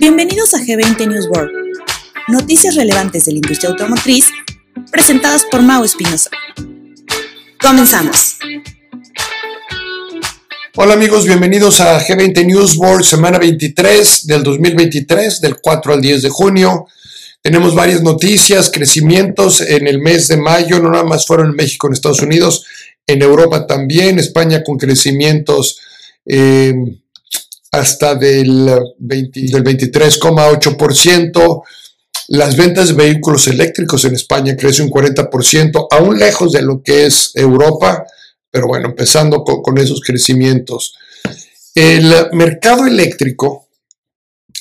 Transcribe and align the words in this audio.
Bienvenidos 0.00 0.52
a 0.54 0.58
G20 0.58 1.06
News 1.06 1.28
World, 1.28 1.52
noticias 2.26 2.74
relevantes 2.74 3.24
de 3.24 3.32
la 3.32 3.38
industria 3.38 3.70
automotriz 3.70 4.26
presentadas 4.90 5.44
por 5.48 5.62
Mau 5.62 5.84
Espinosa. 5.84 6.30
Comenzamos. 7.60 8.38
Hola 10.74 10.94
amigos, 10.94 11.24
bienvenidos 11.24 11.80
a 11.80 12.00
G20 12.00 12.46
News 12.46 12.76
World, 12.76 13.04
semana 13.04 13.38
23 13.38 14.26
del 14.26 14.42
2023, 14.42 15.40
del 15.40 15.60
4 15.60 15.94
al 15.94 16.00
10 16.00 16.22
de 16.22 16.28
junio. 16.28 16.86
Tenemos 17.42 17.76
varias 17.76 18.02
noticias, 18.02 18.72
crecimientos 18.72 19.60
en 19.60 19.86
el 19.86 20.00
mes 20.00 20.26
de 20.26 20.36
mayo, 20.36 20.80
no 20.80 20.90
nada 20.90 21.04
más 21.04 21.26
fueron 21.26 21.50
en 21.50 21.54
México, 21.54 21.86
en 21.86 21.92
Estados 21.92 22.22
Unidos, 22.22 22.64
en 23.06 23.22
Europa 23.22 23.68
también, 23.68 24.18
España 24.18 24.64
con 24.64 24.78
crecimientos 24.78 25.78
eh, 26.24 26.74
hasta 27.78 28.14
del, 28.14 28.66
del 28.98 29.32
23,8%. 29.32 31.62
Las 32.28 32.56
ventas 32.56 32.88
de 32.88 32.94
vehículos 32.94 33.46
eléctricos 33.46 34.04
en 34.04 34.14
España 34.14 34.56
crecen 34.56 34.86
un 34.86 34.92
40%, 34.92 35.86
aún 35.90 36.18
lejos 36.18 36.52
de 36.52 36.62
lo 36.62 36.82
que 36.82 37.06
es 37.06 37.30
Europa, 37.34 38.04
pero 38.50 38.66
bueno, 38.66 38.88
empezando 38.88 39.44
con, 39.44 39.78
esos 39.78 40.00
crecimientos. 40.00 40.94
El 41.74 42.12
mercado 42.32 42.86
eléctrico, 42.86 43.68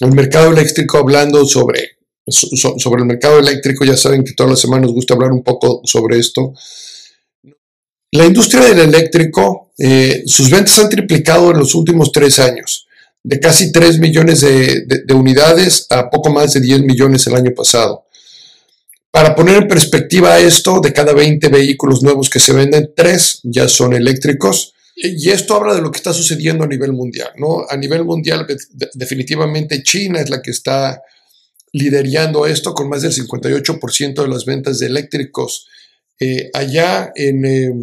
el 0.02 0.12
mercado 0.12 0.52
eléctrico 0.52 1.00
hablando 1.00 1.44
sobre, 1.46 1.98
sobre 2.28 3.02
el 3.02 3.08
mercado 3.08 3.40
eléctrico, 3.40 3.84
ya 3.84 3.98
saben 3.98 4.24
que 4.24 4.34
todas 4.34 4.52
las 4.52 4.60
semanas 4.60 4.88
nos 4.88 4.94
gusta 4.94 5.16
hablar 5.16 5.32
un 5.32 5.44
poco 5.44 5.82
sobre 5.86 6.20
esto. 6.20 6.54
La 8.12 8.26
industria 8.26 8.66
del 8.66 8.80
eléctrico, 8.80 9.72
eh, 9.80 10.22
sus 10.28 10.52
ventas 10.52 10.78
han 10.78 10.90
triplicado 10.90 11.52
en 11.52 11.58
los 11.58 11.74
últimos 11.74 12.12
tres 12.12 12.38
años 12.38 12.86
de 13.26 13.40
casi 13.40 13.72
3 13.72 13.98
millones 13.98 14.42
de, 14.42 15.14
unidades 15.16 15.88
a 15.90 16.12
poco 16.12 16.32
más 16.32 16.54
de 16.54 16.62
10 16.62 16.82
millones 16.82 17.26
el 17.26 17.34
año 17.34 17.52
pasado. 17.56 18.06
Para 19.10 19.34
poner 19.34 19.64
en 19.64 19.68
perspectiva 19.68 20.38
esto, 20.38 20.80
de 20.80 20.94
cada 20.94 21.12
20 21.12 21.48
vehículos 21.50 22.04
nuevos 22.04 22.30
que 22.30 22.40
se 22.40 22.54
venden, 22.54 22.92
3 22.96 23.40
ya 23.46 23.68
son 23.68 23.94
eléctricos. 23.94 24.74
Y 24.96 25.32
esto 25.32 25.56
habla 25.56 25.74
de 25.74 25.82
lo 25.82 25.90
que 25.92 25.98
está 25.98 26.14
sucediendo 26.14 26.66
a 26.66 26.68
nivel 26.68 26.94
mundial. 26.94 27.32
¿no? 27.38 27.66
A 27.68 27.76
nivel 27.78 28.06
mundial, 28.06 28.46
definitivamente 28.94 29.82
China 29.82 30.20
es 30.20 30.30
la 30.30 30.44
que 30.44 30.52
está 30.52 31.02
liderando 31.74 32.46
esto 32.46 32.76
con 32.76 32.90
más 32.90 33.02
del 33.02 33.12
58% 33.12 34.22
de 34.22 34.28
las 34.28 34.46
ventas 34.46 34.78
de 34.78 34.86
eléctricos. 34.86 35.66
Eh, 36.20 36.52
allá 36.54 37.12
en, 37.16 37.46
eh, 37.46 37.74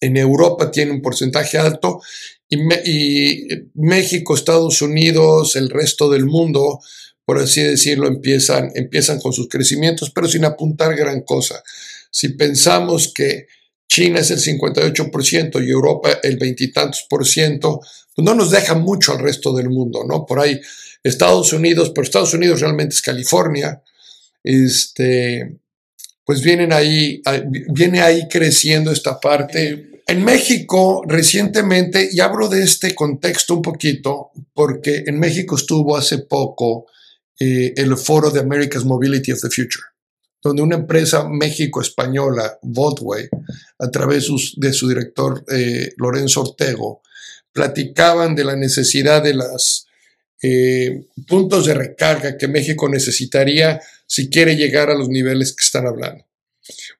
en 0.00 0.16
Europa 0.16 0.70
tiene 0.70 0.92
un 0.92 1.02
porcentaje 1.02 1.58
alto 1.58 2.00
y, 2.48 3.48
México, 3.74 4.34
Estados 4.34 4.80
Unidos, 4.82 5.56
el 5.56 5.68
resto 5.68 6.08
del 6.10 6.26
mundo, 6.26 6.80
por 7.24 7.38
así 7.38 7.62
decirlo, 7.62 8.08
empiezan, 8.08 8.70
empiezan 8.74 9.20
con 9.20 9.32
sus 9.32 9.48
crecimientos, 9.48 10.10
pero 10.10 10.28
sin 10.28 10.44
apuntar 10.44 10.96
gran 10.96 11.22
cosa. 11.22 11.62
Si 12.10 12.30
pensamos 12.30 13.12
que 13.14 13.46
China 13.88 14.20
es 14.20 14.30
el 14.30 14.38
58% 14.38 15.66
y 15.66 15.70
Europa 15.70 16.18
el 16.22 16.38
veintitantos 16.38 17.06
por 17.08 17.26
ciento, 17.26 17.80
pues 18.14 18.24
no 18.24 18.34
nos 18.34 18.50
deja 18.50 18.74
mucho 18.74 19.12
al 19.12 19.18
resto 19.18 19.54
del 19.54 19.70
mundo, 19.70 20.04
¿no? 20.06 20.24
Por 20.26 20.40
ahí 20.40 20.60
Estados 21.02 21.52
Unidos, 21.52 21.90
pero 21.94 22.04
Estados 22.04 22.34
Unidos 22.34 22.60
realmente 22.60 22.94
es 22.94 23.02
California, 23.02 23.82
este, 24.42 25.58
pues 26.24 26.42
vienen 26.42 26.72
ahí, 26.72 27.22
viene 27.70 28.00
ahí 28.00 28.28
creciendo 28.28 28.90
esta 28.90 29.20
parte 29.20 29.97
en 30.08 30.24
México, 30.24 31.04
recientemente, 31.06 32.08
y 32.10 32.20
hablo 32.20 32.48
de 32.48 32.62
este 32.62 32.94
contexto 32.94 33.54
un 33.56 33.62
poquito, 33.62 34.30
porque 34.54 35.04
en 35.06 35.20
México 35.20 35.56
estuvo 35.56 35.98
hace 35.98 36.20
poco 36.20 36.86
eh, 37.38 37.74
el 37.76 37.94
foro 37.98 38.30
de 38.30 38.40
America's 38.40 38.86
Mobility 38.86 39.32
of 39.32 39.40
the 39.42 39.50
Future, 39.50 39.84
donde 40.42 40.62
una 40.62 40.76
empresa 40.76 41.28
México-española, 41.28 42.58
Voltway, 42.62 43.28
a 43.78 43.90
través 43.90 44.28
de 44.56 44.72
su 44.72 44.88
director 44.88 45.44
eh, 45.52 45.92
Lorenzo 45.98 46.40
Ortego, 46.40 47.02
platicaban 47.52 48.34
de 48.34 48.44
la 48.44 48.56
necesidad 48.56 49.22
de 49.22 49.34
los 49.34 49.88
eh, 50.42 51.04
puntos 51.26 51.66
de 51.66 51.74
recarga 51.74 52.38
que 52.38 52.48
México 52.48 52.88
necesitaría 52.88 53.78
si 54.06 54.30
quiere 54.30 54.56
llegar 54.56 54.88
a 54.88 54.94
los 54.94 55.10
niveles 55.10 55.54
que 55.54 55.64
están 55.64 55.86
hablando. 55.86 56.27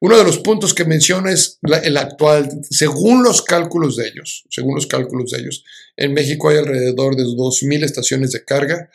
Uno 0.01 0.17
de 0.17 0.25
los 0.25 0.39
puntos 0.39 0.75
que 0.75 0.85
menciona 0.85 1.33
es 1.33 1.59
el 1.83 1.97
actual, 1.97 2.49
según 2.71 3.23
los 3.23 3.43
cálculos 3.43 3.97
de 3.97 4.09
ellos, 4.09 4.45
según 4.51 4.75
los 4.75 4.87
cálculos 4.87 5.31
de 5.31 5.41
ellos, 5.41 5.65
en 5.97 6.15
México 6.15 6.49
hay 6.49 6.59
alrededor 6.59 7.17
de 7.17 7.25
2.000 7.25 7.85
estaciones 7.85 8.33
de 8.33 8.45
carga 8.45 8.91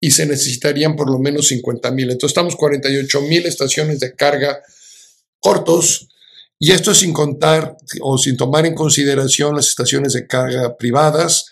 y 0.00 0.10
se 0.10 0.26
necesitarían 0.26 0.96
por 0.96 1.10
lo 1.10 1.18
menos 1.18 1.50
50.000. 1.50 2.02
Entonces 2.02 2.30
estamos 2.30 2.56
48.000 2.56 3.46
estaciones 3.46 4.00
de 4.00 4.14
carga 4.14 4.60
cortos 5.40 6.08
y 6.58 6.72
esto 6.72 6.92
es 6.92 6.98
sin 6.98 7.12
contar 7.12 7.76
o 8.00 8.16
sin 8.16 8.36
tomar 8.36 8.66
en 8.66 8.74
consideración 8.74 9.54
las 9.54 9.68
estaciones 9.68 10.14
de 10.14 10.26
carga 10.26 10.76
privadas, 10.76 11.46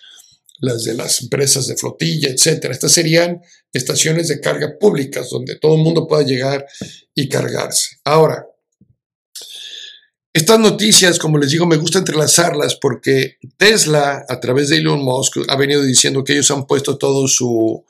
las 0.60 0.84
de 0.84 0.94
las 0.94 1.20
empresas 1.22 1.66
de 1.66 1.76
flotilla, 1.76 2.30
etcétera. 2.30 2.72
Estas 2.72 2.92
serían 2.92 3.42
estaciones 3.72 4.28
de 4.28 4.40
carga 4.40 4.78
públicas 4.78 5.28
donde 5.30 5.56
todo 5.56 5.76
el 5.76 5.82
mundo 5.82 6.06
pueda 6.06 6.22
llegar 6.22 6.66
y 7.14 7.28
cargarse. 7.28 7.98
Ahora, 8.04 8.46
estas 10.34 10.58
noticias, 10.58 11.20
como 11.20 11.38
les 11.38 11.50
digo, 11.50 11.64
me 11.64 11.76
gusta 11.76 12.00
entrelazarlas 12.00 12.74
porque 12.74 13.38
Tesla, 13.56 14.26
a 14.28 14.40
través 14.40 14.68
de 14.68 14.78
Elon 14.78 15.00
Musk, 15.00 15.36
ha 15.46 15.56
venido 15.56 15.80
diciendo 15.80 16.24
que 16.24 16.32
ellos 16.32 16.50
han 16.50 16.66
puesto 16.66 16.98
todo 16.98 17.28
su, 17.28 17.84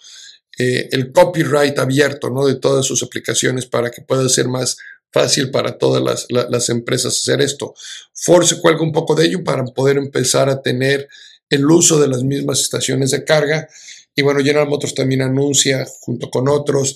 eh, 0.58 0.90
el 0.92 1.10
copyright 1.10 1.78
abierto, 1.78 2.28
¿no? 2.28 2.46
De 2.46 2.56
todas 2.56 2.84
sus 2.84 3.02
aplicaciones 3.02 3.64
para 3.64 3.90
que 3.90 4.02
pueda 4.02 4.28
ser 4.28 4.48
más 4.48 4.76
fácil 5.10 5.50
para 5.50 5.78
todas 5.78 6.02
las, 6.02 6.26
las 6.28 6.68
empresas 6.68 7.16
hacer 7.16 7.40
esto. 7.40 7.74
Ford 8.12 8.44
se 8.44 8.60
cuelga 8.60 8.82
un 8.82 8.92
poco 8.92 9.14
de 9.14 9.24
ello 9.24 9.42
para 9.42 9.64
poder 9.64 9.96
empezar 9.96 10.50
a 10.50 10.60
tener 10.60 11.08
el 11.48 11.64
uso 11.70 11.98
de 11.98 12.08
las 12.08 12.24
mismas 12.24 12.60
estaciones 12.60 13.12
de 13.12 13.24
carga. 13.24 13.68
Y 14.14 14.20
bueno, 14.20 14.40
General 14.40 14.68
Motors 14.68 14.94
también 14.94 15.22
anuncia, 15.22 15.86
junto 16.00 16.28
con 16.28 16.48
otros, 16.48 16.94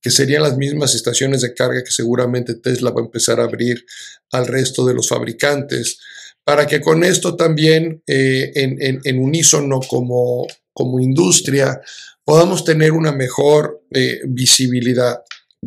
que 0.00 0.10
serían 0.10 0.42
las 0.42 0.56
mismas 0.56 0.94
estaciones 0.94 1.42
de 1.42 1.54
carga 1.54 1.82
que 1.82 1.90
seguramente 1.90 2.54
Tesla 2.54 2.90
va 2.90 3.00
a 3.00 3.04
empezar 3.04 3.40
a 3.40 3.44
abrir 3.44 3.84
al 4.32 4.46
resto 4.46 4.86
de 4.86 4.94
los 4.94 5.08
fabricantes, 5.08 5.98
para 6.44 6.66
que 6.66 6.80
con 6.80 7.04
esto 7.04 7.36
también 7.36 8.02
eh, 8.06 8.52
en, 8.54 9.18
unísono 9.18 9.80
como, 9.80 10.46
como 10.72 11.00
industria 11.00 11.80
podamos 12.24 12.64
tener 12.64 12.92
una 12.92 13.12
mejor 13.12 13.84
eh, 13.90 14.20
visibilidad. 14.26 15.18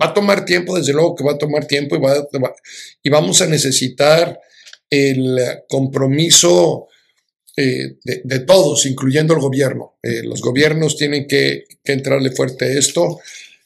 Va 0.01 0.07
a 0.07 0.13
tomar 0.13 0.45
tiempo, 0.45 0.77
desde 0.77 0.93
luego 0.93 1.15
que 1.15 1.23
va 1.23 1.33
a 1.33 1.37
tomar 1.37 1.65
tiempo 1.65 1.95
y, 1.95 1.99
va, 1.99 2.27
y 3.03 3.09
vamos 3.09 3.41
a 3.41 3.47
necesitar 3.47 4.39
el 4.89 5.37
compromiso 5.67 6.87
eh, 7.57 7.97
de, 8.03 8.39
todos, 8.39 8.85
incluyendo 8.85 9.33
el 9.33 9.39
gobierno. 9.39 9.97
los 10.01 10.41
gobiernos 10.41 10.97
tienen 10.97 11.27
que, 11.27 11.65
que 11.83 11.93
entrarle 11.93 12.31
fuerte 12.31 12.65
a 12.65 12.69
esto. 12.69 13.19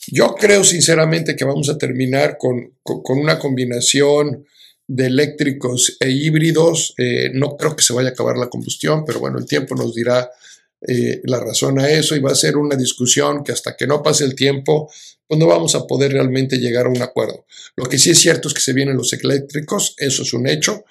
Yo 0.08 0.36
creo 0.36 0.64
sinceramente 0.64 1.36
que 1.36 1.46
vamos 1.46 1.70
a 1.70 1.78
terminar 1.78 2.38
con, 2.38 2.74
una 2.84 3.40
combinación 3.40 4.46
de 4.88 5.08
eléctricos 5.08 5.98
e 6.00 6.10
híbridos. 6.10 6.94
Eh, 6.98 7.32
no 7.34 7.58
creo 7.58 7.76
que 7.76 7.84
se 7.84 7.94
vaya 7.94 8.10
a 8.10 8.12
acabar 8.12 8.38
la 8.38 8.50
combustión, 8.50 9.04
pero 9.06 9.20
bueno, 9.20 9.40
el 9.40 9.46
tiempo 9.46 9.76
nos 9.76 9.96
dirá 9.96 10.30
eh, 10.88 11.22
la 11.24 11.40
razón 11.40 11.80
a 11.80 11.90
eso 11.90 12.16
y 12.16 12.20
va 12.20 12.32
a 12.32 12.36
ser 12.36 12.58
una 12.58 12.76
discusión 12.76 13.44
que 13.44 13.52
hasta 13.52 13.76
que 13.76 13.88
no 13.88 14.04
pase 14.04 14.26
el 14.26 14.36
tiempo, 14.36 14.92
pues 15.28 15.40
no 15.40 15.48
vamos 15.48 15.74
a 15.74 15.88
poder 15.88 16.12
realmente 16.12 16.58
llegar 16.58 16.86
a 16.86 16.90
un 16.90 17.02
acuerdo. 17.02 17.46
Lo 17.76 17.86
que 17.86 17.98
sí 17.98 18.12
es 18.12 18.20
cierto 18.20 18.48
es 18.48 18.54
que 18.54 18.62
se 18.62 18.74
vienen 18.74 18.98
los 18.98 19.12
eléctricos, 19.14 19.96
eso 19.98 20.22
es 20.22 20.34
un 20.34 20.48
hecho, 20.48 20.86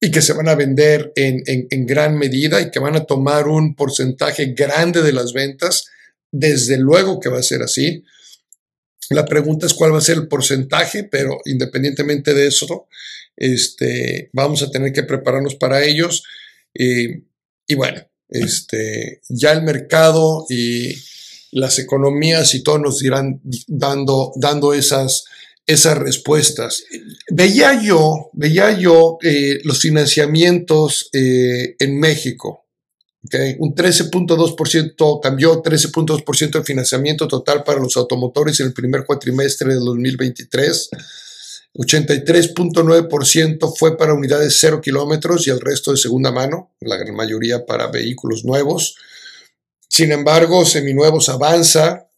y 0.00 0.10
que 0.10 0.20
se 0.20 0.32
van 0.32 0.48
a 0.48 0.56
vender 0.56 1.12
en, 1.14 1.44
en 1.46 1.86
gran 1.86 2.18
medida 2.18 2.60
y 2.60 2.72
que 2.72 2.80
van 2.80 2.96
a 2.96 3.04
tomar 3.04 3.46
un 3.46 3.76
porcentaje 3.76 4.46
grande 4.46 5.00
de 5.00 5.12
las 5.12 5.32
ventas. 5.32 5.86
Desde 6.32 6.78
luego 6.78 7.20
que 7.20 7.28
va 7.28 7.38
a 7.38 7.42
ser 7.42 7.62
así. 7.62 8.02
La 9.12 9.24
pregunta 9.24 9.66
es 9.66 9.74
cuál 9.74 9.94
va 9.94 9.98
a 9.98 10.02
ser 10.02 10.16
el 10.16 10.28
porcentaje, 10.28 11.04
pero 11.04 11.40
independientemente 11.44 12.34
de 12.34 12.46
eso, 12.46 12.88
este, 13.36 14.30
vamos 14.32 14.62
a 14.62 14.70
tener 14.70 14.92
que 14.92 15.02
prepararnos 15.02 15.54
para 15.54 15.84
ellos. 15.84 16.22
y 16.74 17.74
bueno, 17.74 18.02
este, 18.28 19.20
ya 19.28 19.52
el 19.52 19.62
mercado 19.62 20.46
y 20.48 20.94
las 21.52 21.78
economías 21.78 22.54
y 22.54 22.62
todo 22.62 22.78
nos 22.78 23.02
irán 23.02 23.40
dando, 23.68 24.32
dando 24.36 24.72
esas, 24.72 25.24
esas 25.66 25.98
respuestas. 25.98 26.84
Veía 27.30 27.80
yo, 27.82 28.30
veía 28.32 28.76
yo 28.78 29.18
eh, 29.22 29.58
los 29.64 29.80
financiamientos 29.80 31.10
eh, 31.12 31.76
en 31.78 32.00
México. 32.00 32.61
Un 33.58 33.74
13.2% 33.74 35.20
cambió 35.22 35.62
13.2% 35.62 36.50
de 36.50 36.64
financiamiento 36.64 37.28
total 37.28 37.62
para 37.62 37.80
los 37.80 37.96
automotores 37.96 38.58
en 38.60 38.66
el 38.66 38.72
primer 38.72 39.04
cuatrimestre 39.04 39.74
de 39.74 39.80
2023. 39.80 40.90
83.9% 41.74 43.74
fue 43.76 43.96
para 43.96 44.12
unidades 44.12 44.58
0 44.60 44.80
kilómetros 44.82 45.46
y 45.46 45.50
el 45.50 45.60
resto 45.60 45.92
de 45.92 45.96
segunda 45.96 46.30
mano, 46.30 46.72
la 46.80 46.96
gran 46.96 47.14
mayoría 47.14 47.64
para 47.64 47.86
vehículos 47.86 48.44
nuevos. 48.44 48.96
Sin 49.88 50.12
embargo, 50.12 50.64
Seminuevos 50.64 51.28
avanza 51.28 52.08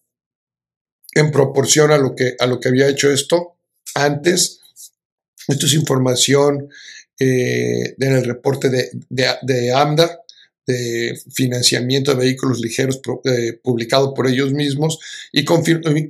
en 1.14 1.30
proporción 1.30 1.92
a 1.92 1.98
lo 1.98 2.14
que, 2.14 2.34
a 2.38 2.46
lo 2.46 2.58
que 2.58 2.68
había 2.68 2.88
hecho 2.88 3.10
esto 3.10 3.54
antes. 3.94 4.60
Esto 5.46 5.66
es 5.66 5.74
información 5.74 6.68
eh, 7.18 7.94
en 7.98 8.12
el 8.12 8.24
reporte 8.24 8.70
de, 8.70 8.90
de, 9.08 9.72
AMDA, 9.72 10.23
de 10.66 11.18
financiamiento 11.32 12.12
de 12.12 12.18
vehículos 12.18 12.60
ligeros 12.60 13.00
eh, 13.24 13.58
publicado 13.62 14.14
por 14.14 14.26
ellos 14.26 14.52
mismos, 14.52 14.98
y 15.32 15.44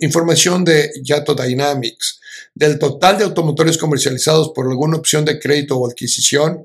información 0.01 0.65
de 0.65 0.91
Yato 1.03 1.35
Dynamics. 1.35 2.21
Del 2.55 2.79
total 2.79 3.19
de 3.19 3.25
automotores 3.25 3.79
comercializados 3.79 4.53
por 4.55 4.67
alguna 4.67 4.97
opción 4.97 5.25
de 5.25 5.41
crédito 5.41 5.77
o 5.77 5.89
adquisición, 5.89 6.65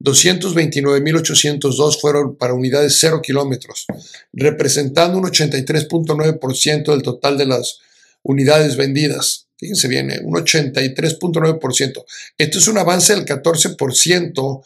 229.802 0.00 2.00
fueron 2.00 2.36
para 2.36 2.54
unidades 2.54 2.96
0 3.00 3.20
kilómetros, 3.22 3.86
representando 4.32 5.18
un 5.18 5.24
83.9% 5.24 6.90
del 6.90 7.02
total 7.02 7.38
de 7.38 7.46
las 7.46 7.78
unidades 8.22 8.76
vendidas. 8.76 9.46
Fíjense 9.58 9.88
bien, 9.88 10.10
¿eh? 10.10 10.20
un 10.22 10.34
83.9%. 10.34 12.04
Esto 12.36 12.58
es 12.58 12.68
un 12.68 12.76
avance 12.76 13.14
del 13.14 13.24
14% 13.24 14.62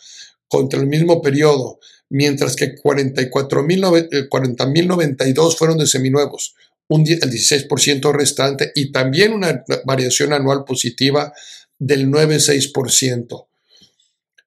contra 0.48 0.80
el 0.80 0.88
mismo 0.88 1.22
periodo, 1.22 1.78
mientras 2.10 2.54
que 2.56 2.74
40.092 2.74 5.52
eh, 5.52 5.56
fueron 5.56 5.78
de 5.78 5.86
seminuevos, 5.86 6.54
un, 6.88 7.06
el 7.06 7.20
16% 7.20 8.12
restante 8.12 8.72
y 8.74 8.92
también 8.92 9.32
una 9.32 9.64
variación 9.84 10.32
anual 10.32 10.64
positiva 10.64 11.32
del 11.78 12.08
9,6%. 12.08 13.46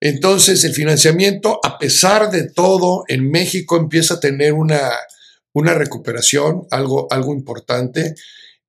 Entonces, 0.02 0.66
el 0.66 0.74
financiamiento, 0.74 1.62
a 1.64 1.80
pesar 1.80 2.30
de 2.30 2.50
todo, 2.50 3.06
en 3.08 3.32
México 3.32 3.78
empieza 3.78 4.16
a 4.16 4.20
tener 4.20 4.52
una, 4.52 4.92
una 5.54 5.74
recuperación, 5.74 6.68
algo, 6.72 7.08
algo 7.10 7.34
importante. 7.34 8.16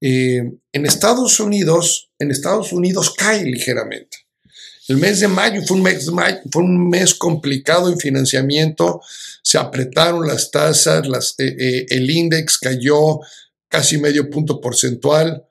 Eh, 0.01 0.53
en 0.73 0.87
Estados 0.87 1.41
Unidos, 1.41 2.13
en 2.21 2.31
Estados 2.31 2.73
Unidos 2.73 3.13
cae 3.13 3.43
ligeramente. 3.45 4.19
El 4.89 4.99
mes 4.99 5.21
de 5.21 5.29
mayo 5.29 5.63
fue 5.67 5.79
un 5.79 5.83
mes, 5.83 6.11
fue 6.53 6.63
un 6.63 6.89
mes 6.89 7.15
complicado 7.15 7.91
en 7.91 7.99
financiamiento, 7.99 9.01
se 9.43 9.59
apretaron 9.59 10.27
las 10.27 10.51
tasas, 10.51 11.07
las, 11.09 11.35
eh, 11.39 11.57
eh, 11.59 11.87
el 11.89 12.11
índice 12.11 12.45
cayó 12.61 13.21
casi 13.69 13.99
medio 13.99 14.31
punto 14.31 14.61
porcentual. 14.61 15.45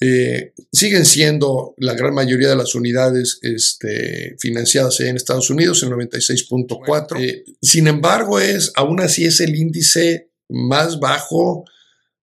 Eh, 0.00 0.52
siguen 0.72 1.04
siendo 1.04 1.74
la 1.78 1.94
gran 1.94 2.14
mayoría 2.14 2.50
de 2.50 2.56
las 2.56 2.74
unidades 2.76 3.38
este, 3.42 4.36
financiadas 4.38 5.00
en 5.00 5.16
Estados 5.16 5.50
Unidos, 5.50 5.82
el 5.82 5.90
96.4. 5.90 7.20
Eh, 7.20 7.44
sin 7.60 7.88
embargo, 7.88 8.38
es, 8.38 8.70
aún 8.76 9.00
así 9.00 9.24
es 9.24 9.40
el 9.40 9.56
índice 9.56 10.30
más 10.48 11.00
bajo 11.00 11.64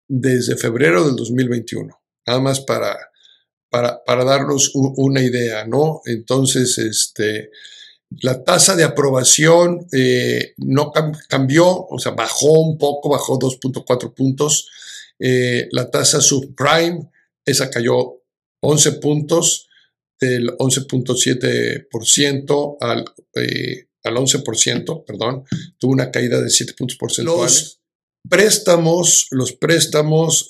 desde 0.06 0.56
febrero 0.56 1.06
del 1.06 1.16
2021. 1.16 2.00
Nada 2.26 2.40
más 2.40 2.60
para, 2.60 2.96
para, 3.74 4.02
para 4.04 4.24
darnos 4.24 4.70
una 4.74 5.20
idea, 5.20 5.66
¿no? 5.66 6.00
Entonces, 6.04 6.78
este, 6.78 7.50
la 8.20 8.44
tasa 8.44 8.76
de 8.76 8.84
aprobación 8.84 9.88
eh, 9.92 10.54
no 10.58 10.92
cambió, 11.28 11.84
o 11.84 11.98
sea, 11.98 12.12
bajó 12.12 12.52
un 12.52 12.78
poco, 12.78 13.08
bajó 13.08 13.36
2.4 13.36 14.14
puntos. 14.14 14.70
la 15.18 15.90
tasa 15.90 16.20
subprime 16.20 17.10
esa 17.44 17.68
cayó 17.68 18.22
11 18.60 18.92
puntos 18.92 19.66
del 20.20 20.56
11.7% 20.56 22.76
al, 22.80 23.04
eh, 23.34 23.88
al 24.04 24.14
11%, 24.14 25.04
perdón, 25.04 25.46
tuvo 25.78 25.90
una 25.90 26.12
caída 26.12 26.40
de 26.40 26.48
7 26.48 26.74
puntos 26.78 26.96
porcentuales. 26.96 27.42
Los 27.42 27.80
préstamos, 28.30 29.26
los 29.32 29.50
préstamos 29.50 30.46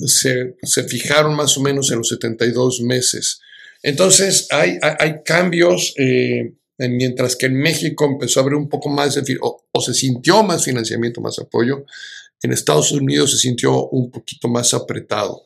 eh, 0.00 0.54
se, 0.62 0.84
fijaron 0.84 1.34
más 1.34 1.56
o 1.56 1.60
menos 1.60 1.90
en 1.90 1.98
los 1.98 2.08
72 2.08 2.80
meses. 2.82 3.40
Entonces, 3.82 4.48
hay, 4.50 4.78
hay, 4.82 5.22
cambios, 5.24 5.94
eh, 5.96 6.52
mientras 6.78 7.36
que 7.36 7.46
en 7.46 7.54
México 7.54 8.04
empezó 8.04 8.40
a 8.40 8.42
haber 8.42 8.54
un 8.54 8.68
poco 8.68 8.88
más, 8.88 9.14
de, 9.14 9.38
o, 9.40 9.64
o 9.70 9.80
se 9.80 9.94
sintió 9.94 10.42
más 10.42 10.64
financiamiento, 10.64 11.20
más 11.20 11.38
apoyo, 11.38 11.84
en 12.42 12.52
Estados 12.52 12.92
Unidos 12.92 13.32
se 13.32 13.38
sintió 13.38 13.88
un 13.88 14.10
poquito 14.10 14.48
más 14.48 14.74
apretado. 14.74 15.44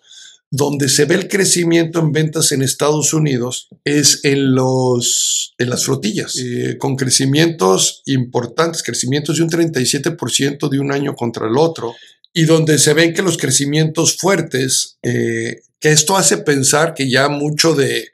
Donde 0.50 0.90
se 0.90 1.06
ve 1.06 1.14
el 1.14 1.28
crecimiento 1.28 1.98
en 2.00 2.12
ventas 2.12 2.52
en 2.52 2.60
Estados 2.60 3.14
Unidos 3.14 3.68
es 3.84 4.20
en, 4.22 4.54
los, 4.54 5.54
en 5.56 5.70
las 5.70 5.86
flotillas, 5.86 6.36
eh, 6.36 6.76
con 6.78 6.96
crecimientos 6.96 8.02
importantes, 8.04 8.82
crecimientos 8.82 9.38
de 9.38 9.44
un 9.44 9.50
37% 9.50 10.68
de 10.68 10.78
un 10.78 10.92
año 10.92 11.14
contra 11.14 11.48
el 11.48 11.56
otro, 11.56 11.94
y 12.32 12.44
donde 12.44 12.78
se 12.78 12.94
ven 12.94 13.14
que 13.14 13.22
los 13.22 13.36
crecimientos 13.36 14.16
fuertes, 14.16 14.98
eh, 15.02 15.62
que 15.78 15.92
esto 15.92 16.16
hace 16.16 16.38
pensar 16.38 16.94
que 16.94 17.10
ya 17.10 17.28
mucho 17.28 17.74
de, 17.74 18.08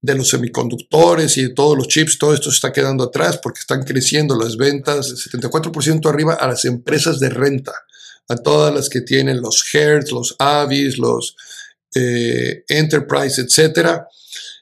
de 0.00 0.14
los 0.14 0.28
semiconductores 0.28 1.36
y 1.36 1.42
de 1.44 1.48
todos 1.50 1.76
los 1.76 1.88
chips, 1.88 2.18
todo 2.18 2.34
esto 2.34 2.50
se 2.50 2.56
está 2.56 2.72
quedando 2.72 3.04
atrás 3.04 3.38
porque 3.42 3.60
están 3.60 3.84
creciendo 3.84 4.36
las 4.36 4.56
ventas, 4.56 5.08
74% 5.08 6.08
arriba 6.08 6.34
a 6.34 6.48
las 6.48 6.64
empresas 6.64 7.18
de 7.18 7.30
renta 7.30 7.72
a 8.28 8.36
todas 8.36 8.74
las 8.74 8.88
que 8.88 9.00
tienen 9.00 9.40
los 9.40 9.62
Hertz, 9.72 10.12
los 10.12 10.36
Avis, 10.38 10.98
los 10.98 11.36
eh, 11.94 12.64
Enterprise, 12.68 13.40
etcétera. 13.40 14.06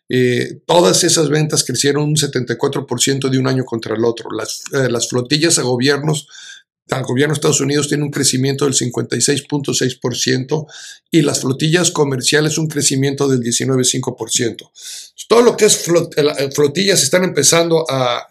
Eh, 0.08 0.62
todas 0.66 1.04
esas 1.04 1.28
ventas 1.28 1.62
crecieron 1.62 2.04
un 2.04 2.16
74% 2.16 3.28
de 3.28 3.38
un 3.38 3.46
año 3.46 3.64
contra 3.64 3.94
el 3.94 4.04
otro. 4.04 4.30
Las, 4.30 4.62
las 4.72 5.08
flotillas 5.08 5.58
a 5.58 5.62
gobiernos, 5.62 6.26
al 6.90 7.04
gobierno 7.04 7.34
de 7.34 7.38
Estados 7.38 7.60
Unidos 7.60 7.88
tiene 7.88 8.04
un 8.04 8.10
crecimiento 8.10 8.64
del 8.64 8.74
56.6% 8.74 10.66
y 11.10 11.22
las 11.22 11.40
flotillas 11.40 11.90
comerciales 11.90 12.58
un 12.58 12.68
crecimiento 12.68 13.28
del 13.28 13.40
19.5%. 13.40 14.70
Todo 15.28 15.42
lo 15.42 15.56
que 15.56 15.66
es 15.66 15.88
flotillas 16.54 17.02
están 17.02 17.24
empezando 17.24 17.84
a, 17.88 18.26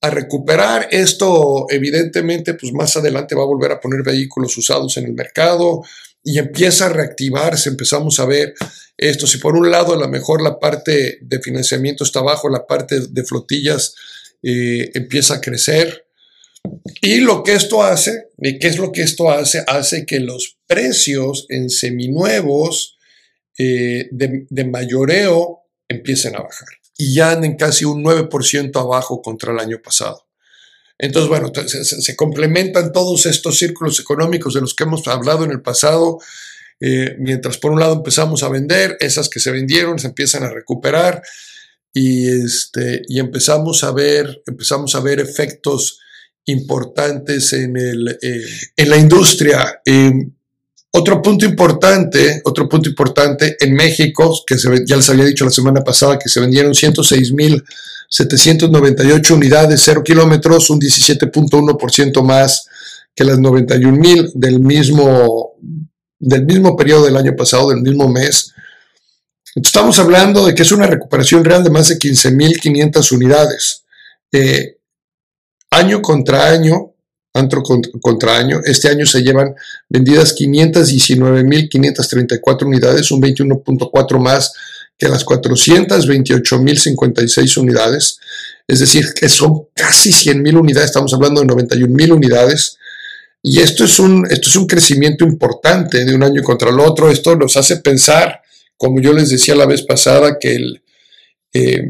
a 0.00 0.10
recuperar. 0.10 0.88
Esto 0.90 1.66
evidentemente 1.70 2.54
pues 2.54 2.72
más 2.72 2.96
adelante 2.96 3.34
va 3.34 3.42
a 3.42 3.46
volver 3.46 3.72
a 3.72 3.80
poner 3.80 4.02
vehículos 4.02 4.56
usados 4.56 4.96
en 4.96 5.06
el 5.06 5.14
mercado 5.14 5.82
y 6.22 6.38
empieza 6.38 6.86
a 6.86 6.88
reactivarse, 6.88 7.68
empezamos 7.68 8.18
a 8.18 8.26
ver 8.26 8.54
esto. 8.96 9.26
Si 9.26 9.38
por 9.38 9.56
un 9.56 9.70
lado 9.70 9.94
a 9.94 9.98
lo 9.98 10.08
mejor 10.08 10.42
la 10.42 10.58
parte 10.58 11.18
de 11.20 11.40
financiamiento 11.40 12.04
está 12.04 12.20
abajo, 12.20 12.48
la 12.48 12.66
parte 12.66 13.00
de 13.08 13.24
flotillas 13.24 13.94
eh, 14.42 14.90
empieza 14.94 15.34
a 15.34 15.40
crecer. 15.40 16.03
Y 17.00 17.20
lo 17.20 17.42
que 17.42 17.54
esto 17.54 17.82
hace, 17.82 18.28
¿y 18.38 18.58
qué 18.58 18.68
es 18.68 18.78
lo 18.78 18.92
que 18.92 19.02
esto 19.02 19.30
hace? 19.30 19.64
Hace 19.66 20.06
que 20.06 20.20
los 20.20 20.58
precios 20.66 21.46
en 21.48 21.70
seminuevos 21.70 22.98
eh, 23.58 24.08
de, 24.10 24.46
de 24.48 24.64
mayoreo 24.64 25.64
empiecen 25.88 26.36
a 26.36 26.40
bajar 26.40 26.68
y 26.96 27.14
ya 27.14 27.32
anden 27.32 27.56
casi 27.56 27.84
un 27.84 28.04
9% 28.04 28.80
abajo 28.80 29.20
contra 29.20 29.52
el 29.52 29.58
año 29.58 29.80
pasado. 29.82 30.26
Entonces, 30.98 31.28
bueno, 31.28 31.52
se, 31.66 32.16
complementan 32.16 32.92
todos 32.92 33.26
estos 33.26 33.58
círculos 33.58 33.98
económicos 33.98 34.54
de 34.54 34.60
los 34.60 34.74
que 34.74 34.84
hemos 34.84 35.06
hablado 35.08 35.44
en 35.44 35.50
el 35.50 35.60
pasado, 35.60 36.18
eh, 36.80 37.16
mientras 37.18 37.58
por 37.58 37.72
un 37.72 37.80
lado 37.80 37.94
empezamos 37.94 38.42
a 38.42 38.48
vender, 38.48 38.96
esas 39.00 39.28
que 39.28 39.40
se 39.40 39.50
vendieron 39.50 39.98
se 39.98 40.08
empiezan 40.08 40.44
a 40.44 40.50
recuperar 40.50 41.22
y, 41.92 42.28
este, 42.28 43.02
y 43.08 43.18
empezamos, 43.18 43.82
a 43.82 43.92
ver, 43.92 44.42
empezamos 44.46 44.94
a 44.94 45.00
ver 45.00 45.20
efectos 45.20 45.98
importantes 46.46 47.52
en, 47.52 47.76
el, 47.76 48.18
eh, 48.20 48.44
en 48.76 48.90
la 48.90 48.96
industria. 48.96 49.80
Otro 50.96 51.20
punto 51.20 51.44
importante, 51.44 52.40
otro 52.44 52.68
punto 52.68 52.88
importante 52.88 53.56
en 53.58 53.74
México, 53.74 54.32
que 54.46 54.54
ya 54.86 54.94
les 54.94 55.10
había 55.10 55.24
dicho 55.24 55.44
la 55.44 55.50
semana 55.50 55.82
pasada 55.82 56.20
que 56.20 56.28
se 56.28 56.38
vendieron 56.38 56.72
106.798 56.72 59.30
unidades, 59.32 59.82
0 59.84 60.04
kilómetros, 60.04 60.70
un 60.70 60.80
17.1% 60.80 62.22
más 62.22 62.68
que 63.12 63.24
las 63.24 63.40
91.000 63.40 64.34
del 64.34 64.60
mismo, 64.60 65.54
del 66.20 66.46
mismo 66.46 66.76
periodo 66.76 67.06
del 67.06 67.16
año 67.16 67.34
pasado, 67.34 67.70
del 67.70 67.82
mismo 67.82 68.08
mes. 68.08 68.54
estamos 69.56 69.98
hablando 69.98 70.46
de 70.46 70.54
que 70.54 70.62
es 70.62 70.70
una 70.70 70.86
recuperación 70.86 71.44
real 71.44 71.64
de 71.64 71.70
más 71.70 71.88
de 71.88 71.98
15.500 71.98 73.10
unidades. 73.10 73.82
Eh, 74.30 74.76
año 75.76 76.02
contra 76.02 76.48
año, 76.48 76.94
antro 77.34 77.62
contra 78.00 78.38
año. 78.38 78.60
Este 78.64 78.88
año 78.88 79.04
se 79.06 79.22
llevan 79.22 79.54
vendidas 79.88 80.36
519.534 80.36 82.66
unidades, 82.66 83.10
un 83.10 83.20
21.4 83.20 84.20
más 84.20 84.52
que 84.96 85.08
las 85.08 85.26
428.056 85.26 87.56
unidades. 87.58 88.20
Es 88.66 88.80
decir, 88.80 89.12
que 89.14 89.28
son 89.28 89.68
casi 89.74 90.10
100.000 90.10 90.58
unidades, 90.58 90.88
estamos 90.90 91.12
hablando 91.12 91.40
de 91.40 91.46
91.000 91.48 92.12
unidades. 92.12 92.78
Y 93.42 93.60
esto 93.60 93.84
es, 93.84 93.98
un, 93.98 94.24
esto 94.30 94.48
es 94.48 94.56
un 94.56 94.66
crecimiento 94.66 95.22
importante 95.24 96.02
de 96.04 96.14
un 96.14 96.22
año 96.22 96.42
contra 96.42 96.70
el 96.70 96.80
otro. 96.80 97.10
Esto 97.10 97.36
nos 97.36 97.58
hace 97.58 97.76
pensar, 97.78 98.40
como 98.76 99.02
yo 99.02 99.12
les 99.12 99.28
decía 99.28 99.54
la 99.54 99.66
vez 99.66 99.82
pasada, 99.82 100.38
que 100.38 100.54
el, 100.54 100.82
eh, 101.52 101.82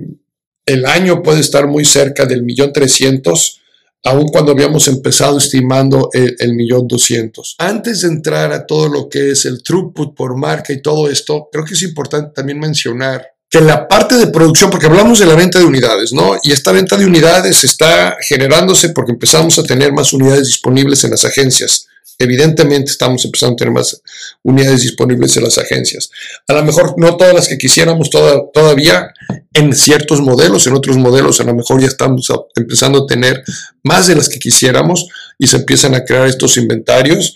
el 0.66 0.84
año 0.86 1.22
puede 1.22 1.38
estar 1.40 1.68
muy 1.68 1.84
cerca 1.84 2.26
del 2.26 2.42
millón 2.42 2.72
trescientos 2.72 3.60
aun 4.04 4.28
cuando 4.28 4.52
habíamos 4.52 4.86
empezado 4.86 5.38
estimando 5.38 6.10
el, 6.12 6.54
millón 6.54 6.86
doscientos. 6.86 7.56
Antes 7.58 8.02
de 8.02 8.08
entrar 8.08 8.52
a 8.52 8.66
todo 8.66 8.88
lo 8.88 9.08
que 9.08 9.30
es 9.30 9.46
el 9.46 9.62
throughput 9.62 10.14
por 10.14 10.36
marca 10.36 10.72
y 10.72 10.82
todo 10.82 11.08
esto, 11.08 11.48
creo 11.50 11.64
que 11.64 11.74
es 11.74 11.82
importante 11.82 12.32
también 12.34 12.60
mencionar 12.60 13.26
que 13.50 13.60
la 13.60 13.86
parte 13.86 14.16
de 14.16 14.26
producción, 14.26 14.68
porque 14.68 14.86
hablamos 14.86 15.20
de 15.20 15.26
la 15.26 15.34
venta 15.34 15.60
de 15.60 15.64
unidades, 15.64 16.12
¿no? 16.12 16.36
Y 16.42 16.50
esta 16.50 16.72
venta 16.72 16.96
de 16.96 17.06
unidades 17.06 17.62
está 17.62 18.16
generándose 18.20 18.88
porque 18.88 19.12
empezamos 19.12 19.58
a 19.58 19.62
tener 19.62 19.92
más 19.92 20.12
unidades 20.12 20.48
disponibles 20.48 21.04
en 21.04 21.12
las 21.12 21.24
agencias. 21.24 21.86
Evidentemente 22.18 22.92
estamos 22.92 23.24
empezando 23.24 23.54
a 23.54 23.56
tener 23.56 23.74
más 23.74 24.00
unidades 24.42 24.82
disponibles 24.82 25.36
en 25.36 25.44
las 25.44 25.58
agencias. 25.58 26.10
A 26.46 26.52
lo 26.52 26.64
mejor 26.64 26.94
no 26.96 27.16
todas 27.16 27.34
las 27.34 27.48
que 27.48 27.58
quisiéramos 27.58 28.10
todavía 28.10 29.12
en 29.52 29.74
ciertos 29.74 30.20
modelos, 30.20 30.66
en 30.66 30.74
otros 30.74 30.96
modelos 30.96 31.40
a 31.40 31.44
lo 31.44 31.54
mejor 31.54 31.80
ya 31.80 31.88
estamos 31.88 32.28
empezando 32.54 33.04
a 33.04 33.06
tener 33.06 33.42
más 33.82 34.06
de 34.06 34.14
las 34.14 34.28
que 34.28 34.38
quisiéramos 34.38 35.08
y 35.38 35.46
se 35.46 35.56
empiezan 35.56 35.94
a 35.94 36.04
crear 36.04 36.26
estos 36.28 36.56
inventarios. 36.56 37.34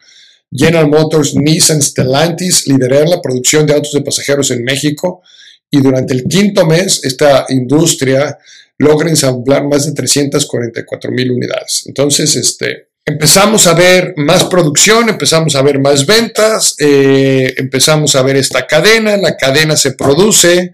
General 0.51 0.89
Motors, 0.89 1.37
Nissan, 1.37 1.81
Stellantis 1.81 2.67
lideraron 2.67 3.11
la 3.11 3.23
producción 3.23 3.65
de 3.67 3.75
autos 3.75 3.93
de 3.93 4.03
pasajeros 4.03 4.51
en 4.51 4.65
México 4.65 5.23
y 5.71 5.81
durante 5.81 6.15
el 6.15 6.25
quinto 6.25 6.67
mes 6.67 7.05
esta 7.05 7.47
industria 7.49 8.37
logra 8.79 9.09
ensamblar 9.09 9.65
más 9.67 9.87
de 9.87 9.93
344.000 9.93 11.31
unidades. 11.31 11.85
Entonces, 11.87 12.35
este, 12.37 12.89
empezamos 13.04 13.66
a 13.66 13.75
ver 13.75 14.14
más 14.16 14.44
producción, 14.44 15.08
empezamos 15.08 15.54
a 15.54 15.62
ver 15.62 15.78
más 15.78 16.06
ventas, 16.06 16.75
eh, 16.78 17.54
empezamos 17.58 18.14
a 18.14 18.23
ver 18.23 18.37
esta 18.37 18.66
cadena, 18.66 19.16
la 19.16 19.37
cadena 19.37 19.76
se 19.76 19.92
produce, 19.92 20.73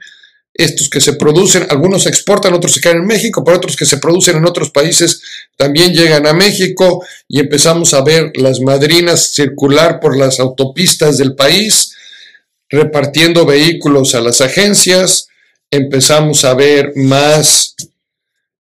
estos 0.54 0.90
que 0.90 1.00
se 1.00 1.14
producen, 1.14 1.66
algunos 1.70 2.04
se 2.04 2.08
exportan, 2.08 2.54
otros 2.54 2.72
se 2.72 2.80
quedan 2.80 2.98
en 2.98 3.06
México, 3.06 3.42
pero 3.42 3.56
otros 3.56 3.76
que 3.76 3.86
se 3.86 3.98
producen 3.98 4.36
en 4.36 4.46
otros 4.46 4.70
países 4.70 5.22
también 5.56 5.92
llegan 5.92 6.26
a 6.26 6.32
México 6.32 7.04
y 7.26 7.40
empezamos 7.40 7.94
a 7.94 8.02
ver 8.02 8.32
las 8.36 8.60
madrinas 8.60 9.32
circular 9.32 10.00
por 10.00 10.16
las 10.16 10.38
autopistas 10.38 11.18
del 11.18 11.34
país, 11.34 11.96
repartiendo 12.68 13.46
vehículos 13.46 14.14
a 14.14 14.20
las 14.20 14.40
agencias, 14.40 15.28
empezamos 15.70 16.44
a 16.44 16.54
ver 16.54 16.92
más 16.94 17.74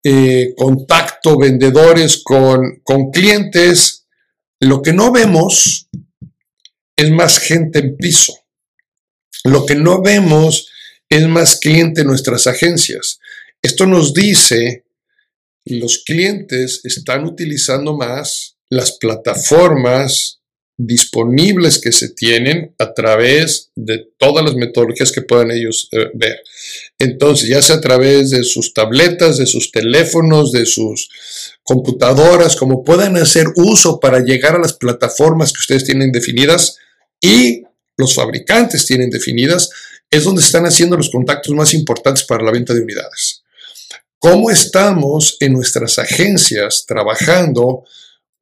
eh, 0.02 0.52
vendedores 1.38 2.22
con, 2.22 2.80
con 2.82 3.10
clientes. 3.10 4.06
Lo 4.60 4.82
que 4.82 4.92
no 4.92 5.12
vemos 5.12 5.88
es 6.96 7.10
más 7.10 7.38
gente 7.38 7.80
en 7.80 7.96
piso. 7.96 8.34
Lo 9.44 9.66
que 9.66 9.74
no 9.74 10.02
vemos 10.02 10.68
es 11.08 11.26
más 11.28 11.58
cliente 11.58 12.02
en 12.02 12.06
nuestras 12.06 12.46
agencias. 12.46 13.18
Esto 13.62 13.86
nos 13.86 14.14
dice 14.14 14.84
que 15.64 15.74
los 15.76 16.02
clientes 16.04 16.80
están 16.84 17.24
utilizando 17.24 17.96
más 17.96 18.56
las 18.70 18.92
plataformas 18.92 20.40
disponibles 20.76 21.80
que 21.80 21.92
se 21.92 22.10
tienen 22.10 22.74
a 22.78 22.92
través 22.94 23.70
de 23.76 24.08
todas 24.18 24.44
las 24.44 24.54
metodologías 24.54 25.12
que 25.12 25.22
puedan 25.22 25.50
ellos 25.52 25.88
eh, 25.92 26.10
ver. 26.14 26.40
Entonces, 26.98 27.48
ya 27.48 27.62
sea 27.62 27.76
a 27.76 27.80
través 27.80 28.30
de 28.30 28.42
sus 28.42 28.74
tabletas, 28.74 29.38
de 29.38 29.46
sus 29.46 29.70
teléfonos, 29.70 30.50
de 30.50 30.66
sus 30.66 31.08
computadoras, 31.62 32.56
como 32.56 32.82
puedan 32.82 33.16
hacer 33.16 33.46
uso 33.56 34.00
para 34.00 34.20
llegar 34.20 34.56
a 34.56 34.60
las 34.60 34.72
plataformas 34.72 35.52
que 35.52 35.60
ustedes 35.60 35.84
tienen 35.84 36.10
definidas 36.10 36.78
y 37.20 37.62
los 37.96 38.14
fabricantes 38.14 38.84
tienen 38.86 39.10
definidas, 39.10 39.70
es 40.10 40.24
donde 40.24 40.42
están 40.42 40.66
haciendo 40.66 40.96
los 40.96 41.10
contactos 41.10 41.54
más 41.54 41.72
importantes 41.74 42.24
para 42.24 42.44
la 42.44 42.50
venta 42.50 42.74
de 42.74 42.82
unidades. 42.82 43.42
¿Cómo 44.18 44.50
estamos 44.50 45.36
en 45.40 45.52
nuestras 45.52 45.98
agencias 45.98 46.84
trabajando 46.86 47.84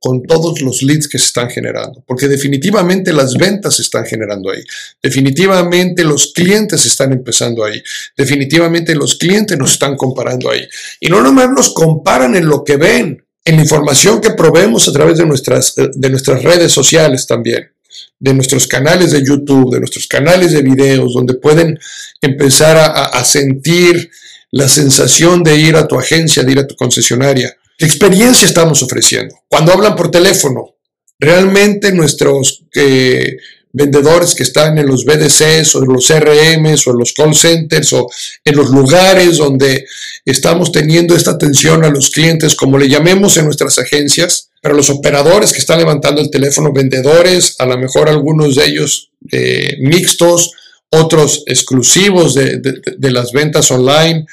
con 0.02 0.20
todos 0.24 0.60
los 0.62 0.82
leads 0.82 1.06
que 1.06 1.16
se 1.16 1.26
están 1.26 1.48
generando, 1.48 2.02
porque 2.04 2.26
definitivamente 2.26 3.12
las 3.12 3.34
ventas 3.34 3.76
se 3.76 3.82
están 3.82 4.04
generando 4.04 4.50
ahí, 4.50 4.60
definitivamente 5.00 6.02
los 6.02 6.32
clientes 6.32 6.84
están 6.84 7.12
empezando 7.12 7.64
ahí, 7.64 7.80
definitivamente 8.16 8.96
los 8.96 9.14
clientes 9.14 9.56
nos 9.56 9.74
están 9.74 9.96
comparando 9.96 10.50
ahí. 10.50 10.66
Y 10.98 11.08
no 11.08 11.22
nomás 11.22 11.50
nos 11.50 11.72
comparan 11.72 12.34
en 12.34 12.46
lo 12.46 12.64
que 12.64 12.76
ven, 12.76 13.24
en 13.44 13.56
la 13.56 13.62
información 13.62 14.20
que 14.20 14.30
proveemos 14.30 14.88
a 14.88 14.92
través 14.92 15.18
de 15.18 15.24
nuestras, 15.24 15.78
eh, 15.78 15.88
de 15.94 16.10
nuestras 16.10 16.42
redes 16.42 16.72
sociales 16.72 17.28
también, 17.28 17.70
de 18.18 18.34
nuestros 18.34 18.66
canales 18.66 19.12
de 19.12 19.24
YouTube, 19.24 19.72
de 19.72 19.78
nuestros 19.78 20.08
canales 20.08 20.50
de 20.50 20.62
videos, 20.62 21.14
donde 21.14 21.34
pueden 21.34 21.78
empezar 22.20 22.76
a, 22.76 23.24
sentir 23.24 24.10
la 24.50 24.68
sensación 24.68 25.44
de 25.44 25.56
ir 25.58 25.76
a 25.76 25.86
tu 25.86 25.96
agencia, 25.96 26.42
de 26.42 26.52
ir 26.52 26.58
a 26.58 26.66
tu 26.66 26.74
concesionaria 26.74 27.54
¿Qué 27.54 27.61
experiencia 27.86 28.46
estamos 28.46 28.82
ofreciendo? 28.82 29.34
Cuando 29.48 29.72
hablan 29.72 29.96
por 29.96 30.10
teléfono, 30.10 30.76
realmente 31.18 31.92
nuestros 31.92 32.64
eh, 32.74 33.36
vendedores 33.72 34.34
que 34.34 34.42
están 34.42 34.76
en 34.78 34.86
los 34.86 35.04
BDCs 35.04 35.74
o 35.74 35.82
en 35.82 35.92
los 35.92 36.06
CRMs 36.06 36.86
o 36.86 36.90
en 36.90 36.98
los 36.98 37.12
call 37.12 37.34
centers 37.34 37.92
o 37.94 38.08
en 38.44 38.56
los 38.56 38.70
lugares 38.70 39.38
donde 39.38 39.86
estamos 40.24 40.70
teniendo 40.70 41.16
esta 41.16 41.32
atención 41.32 41.84
a 41.84 41.90
los 41.90 42.10
clientes, 42.10 42.54
como 42.54 42.78
le 42.78 42.88
llamemos 42.88 43.36
en 43.36 43.46
nuestras 43.46 43.78
agencias, 43.78 44.50
pero 44.60 44.74
los 44.74 44.90
operadores 44.90 45.52
que 45.52 45.60
están 45.60 45.78
levantando 45.78 46.20
el 46.20 46.30
teléfono, 46.30 46.72
vendedores, 46.72 47.56
a 47.58 47.66
lo 47.66 47.78
mejor 47.78 48.08
algunos 48.08 48.56
de 48.56 48.66
ellos 48.66 49.10
eh, 49.30 49.76
mixtos, 49.80 50.52
otros 50.90 51.42
exclusivos 51.46 52.34
de 52.34 53.10
las 53.10 53.32
ventas 53.32 53.70
online, 53.70 54.26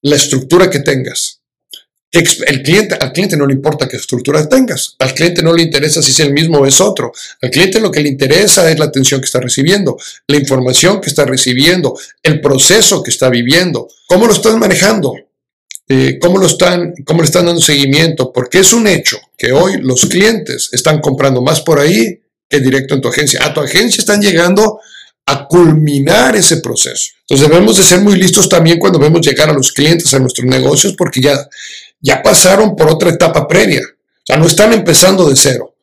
la 0.00 0.14
estructura 0.14 0.70
que 0.70 0.78
tengas 0.78 1.37
el 2.10 2.62
cliente, 2.62 2.96
al 2.98 3.12
cliente 3.12 3.36
no 3.36 3.46
le 3.46 3.52
importa 3.52 3.86
qué 3.86 3.96
estructura 3.96 4.48
tengas, 4.48 4.96
al 4.98 5.12
cliente 5.12 5.42
no 5.42 5.52
le 5.52 5.62
interesa 5.62 6.00
si 6.00 6.12
es 6.12 6.20
el 6.20 6.32
mismo 6.32 6.58
o 6.58 6.66
es 6.66 6.80
otro, 6.80 7.12
al 7.42 7.50
cliente 7.50 7.80
lo 7.80 7.90
que 7.90 8.00
le 8.00 8.08
interesa 8.08 8.70
es 8.70 8.78
la 8.78 8.86
atención 8.86 9.20
que 9.20 9.26
está 9.26 9.40
recibiendo, 9.40 9.98
la 10.26 10.38
información 10.38 11.00
que 11.00 11.10
está 11.10 11.26
recibiendo, 11.26 11.98
el 12.22 12.40
proceso 12.40 13.02
que 13.02 13.10
está 13.10 13.28
viviendo, 13.28 13.88
cómo 14.06 14.26
lo 14.26 14.32
estás 14.32 14.56
manejando, 14.56 15.14
eh, 15.90 16.18
cómo, 16.18 16.38
lo 16.38 16.46
están, 16.46 16.94
cómo 17.04 17.20
le 17.20 17.26
están 17.26 17.46
dando 17.46 17.60
seguimiento, 17.60 18.32
porque 18.32 18.60
es 18.60 18.72
un 18.72 18.86
hecho 18.86 19.18
que 19.36 19.52
hoy 19.52 19.78
los 19.80 20.06
clientes 20.06 20.70
están 20.72 21.00
comprando 21.00 21.42
más 21.42 21.60
por 21.60 21.78
ahí 21.78 22.22
que 22.48 22.60
directo 22.60 22.94
en 22.94 23.00
tu 23.00 23.08
agencia. 23.08 23.40
A 23.44 23.52
tu 23.52 23.60
agencia 23.60 24.00
están 24.00 24.20
llegando 24.20 24.80
a 25.30 25.46
culminar 25.46 26.36
ese 26.36 26.58
proceso. 26.58 27.12
Entonces 27.20 27.48
debemos 27.48 27.76
de 27.76 27.82
ser 27.82 28.00
muy 28.00 28.16
listos 28.16 28.48
también 28.48 28.78
cuando 28.78 28.98
vemos 28.98 29.20
llegar 29.20 29.50
a 29.50 29.52
los 29.52 29.72
clientes 29.72 30.12
a 30.14 30.18
nuestros 30.18 30.46
negocios 30.46 30.94
porque 30.96 31.20
ya 31.20 31.48
ya 32.00 32.22
pasaron 32.22 32.76
por 32.76 32.88
otra 32.88 33.10
etapa 33.10 33.46
previa. 33.46 33.82
O 33.82 34.22
sea, 34.24 34.36
no 34.36 34.46
están 34.46 34.72
empezando 34.72 35.28
de 35.28 35.36
cero. 35.36 35.76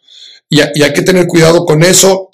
Y, 0.49 0.61
hay 0.61 0.93
que 0.93 1.01
tener 1.01 1.27
cuidado 1.27 1.65
con 1.65 1.83
eso 1.83 2.29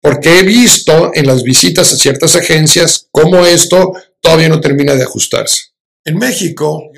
porque 0.00 0.40
he 0.40 0.42
visto 0.42 1.12
en 1.14 1.26
las 1.26 1.42
visitas 1.42 1.92
a 1.92 1.96
ciertas 1.96 2.34
agencias 2.34 3.06
cómo 3.10 3.46
esto 3.46 3.92
todavía 4.20 4.48
no 4.48 4.60
termina 4.60 4.94
de 4.94 5.04
ajustarse. 5.04 5.72
En 6.04 6.18
México, 6.18 6.90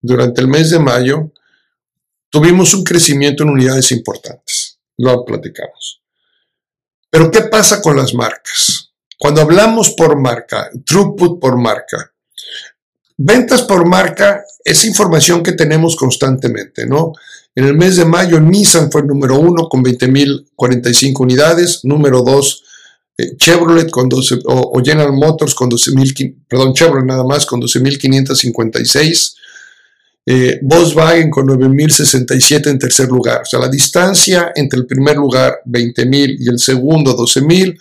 durante 0.00 0.40
el 0.40 0.48
mes 0.48 0.70
de 0.70 0.78
mayo, 0.78 1.32
tuvimos 2.30 2.74
un 2.74 2.84
crecimiento 2.84 3.42
en 3.42 3.50
unidades 3.50 3.90
importantes. 3.90 4.78
Lo 4.96 5.24
platicamos. 5.24 6.02
Pero 7.10 7.30
¿qué 7.30 7.42
pasa 7.42 7.80
con 7.80 7.96
las 7.96 8.14
marcas? 8.14 8.92
Cuando 9.18 9.40
hablamos 9.40 9.90
por 9.90 10.18
marca, 10.20 10.68
throughput 10.84 11.40
por 11.40 11.56
marca, 11.56 12.12
Ventas 13.18 13.62
por 13.62 13.86
marca 13.86 14.44
es 14.62 14.84
información 14.84 15.42
que 15.42 15.52
tenemos 15.52 15.96
constantemente, 15.96 16.86
¿no? 16.86 17.12
En 17.54 17.64
el 17.64 17.74
mes 17.74 17.96
de 17.96 18.04
mayo, 18.04 18.38
Nissan 18.40 18.90
fue 18.90 19.00
el 19.00 19.06
número 19.06 19.38
uno 19.38 19.68
con 19.70 19.82
20.045 19.82 21.20
unidades, 21.20 21.80
número 21.84 22.20
dos, 22.20 22.64
eh, 23.16 23.34
Chevrolet 23.38 23.90
con 23.90 24.10
12, 24.10 24.40
o, 24.44 24.82
General 24.84 25.14
Motors 25.14 25.54
con 25.54 25.70
12.000, 25.70 26.44
perdón, 26.46 26.74
Chevrolet 26.74 27.06
nada 27.06 27.24
más 27.24 27.46
con 27.46 27.62
12.556, 27.62 29.34
eh, 30.28 30.58
Volkswagen 30.60 31.30
con 31.30 31.46
9.067 31.46 32.66
en 32.66 32.80
tercer 32.80 33.08
lugar. 33.08 33.42
O 33.42 33.44
sea, 33.44 33.60
la 33.60 33.68
distancia 33.68 34.50
entre 34.56 34.80
el 34.80 34.86
primer 34.86 35.16
lugar, 35.16 35.60
20.000, 35.64 36.36
y 36.40 36.48
el 36.48 36.58
segundo, 36.58 37.16
12.000, 37.16 37.78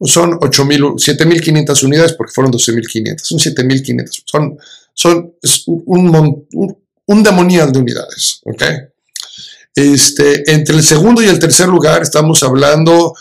son 0.00 0.32
7.500 0.32 1.84
unidades 1.84 2.12
porque 2.14 2.32
fueron 2.32 2.52
12.500, 2.52 3.18
son 3.20 3.38
7.500, 3.38 4.22
son, 4.24 4.58
son 4.92 5.34
un, 5.66 6.46
un, 6.52 6.78
un, 7.06 7.22
demonial 7.22 7.72
de 7.72 7.78
unidades, 7.78 8.40
¿ok? 8.44 8.62
Este, 9.74 10.50
entre 10.52 10.76
el 10.76 10.82
segundo 10.82 11.22
y 11.22 11.26
el 11.26 11.38
tercer 11.38 11.68
lugar 11.68 12.02
estamos 12.02 12.42
hablando 12.42 13.14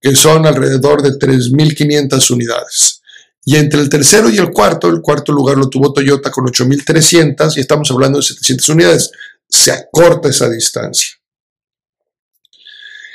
que 0.00 0.14
son 0.16 0.46
alrededor 0.46 1.02
de 1.02 1.10
3.500 1.10 2.30
unidades. 2.32 2.99
Y 3.44 3.56
entre 3.56 3.80
el 3.80 3.88
tercero 3.88 4.28
y 4.28 4.36
el 4.38 4.50
cuarto, 4.50 4.88
el 4.88 5.00
cuarto 5.00 5.32
lugar 5.32 5.56
lo 5.56 5.68
tuvo 5.68 5.92
Toyota 5.92 6.30
con 6.30 6.44
8.300 6.46 7.56
y 7.56 7.60
estamos 7.60 7.90
hablando 7.90 8.18
de 8.18 8.24
700 8.24 8.68
unidades. 8.68 9.10
Se 9.48 9.72
acorta 9.72 10.28
esa 10.28 10.48
distancia. 10.48 11.10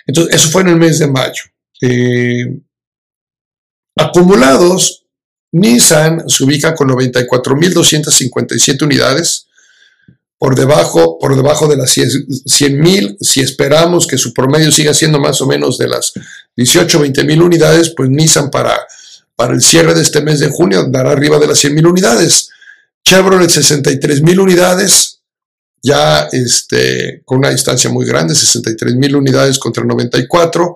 Entonces, 0.07 0.35
eso 0.35 0.49
fue 0.49 0.63
en 0.63 0.69
el 0.69 0.77
mes 0.77 0.99
de 0.99 1.07
mayo. 1.07 1.43
Eh, 1.81 2.61
acumulados, 3.95 5.05
Nissan 5.51 6.27
se 6.29 6.43
ubica 6.43 6.75
con 6.75 6.89
94.257 6.89 8.83
unidades, 8.83 9.47
por 10.37 10.55
debajo, 10.55 11.17
por 11.17 11.35
debajo 11.35 11.67
de 11.67 11.77
las 11.77 11.97
100.000. 11.97 13.17
Si 13.21 13.39
esperamos 13.39 14.05
que 14.05 14.17
su 14.17 14.33
promedio 14.33 14.71
siga 14.71 14.93
siendo 14.93 15.19
más 15.19 15.41
o 15.41 15.47
menos 15.47 15.77
de 15.77 15.87
las 15.87 16.11
18, 16.57 16.99
20 16.99 17.23
mil 17.23 17.41
unidades, 17.41 17.93
pues 17.95 18.09
Nissan 18.09 18.51
para, 18.51 18.77
para 19.35 19.53
el 19.53 19.61
cierre 19.61 19.93
de 19.93 20.01
este 20.01 20.21
mes 20.21 20.39
de 20.39 20.49
junio 20.49 20.87
dará 20.89 21.11
arriba 21.11 21.39
de 21.39 21.47
las 21.47 21.59
100 21.59 21.75
mil 21.75 21.87
unidades. 21.87 22.49
Chevrolet 23.03 23.49
63 23.49 24.21
mil 24.23 24.39
unidades, 24.39 25.21
ya 25.81 26.27
este, 26.31 27.21
con 27.23 27.39
una 27.39 27.49
distancia 27.49 27.89
muy 27.89 28.05
grande, 28.05 28.33
63 28.33 28.95
mil 28.95 29.15
unidades 29.15 29.59
contra 29.59 29.83
94, 29.83 30.75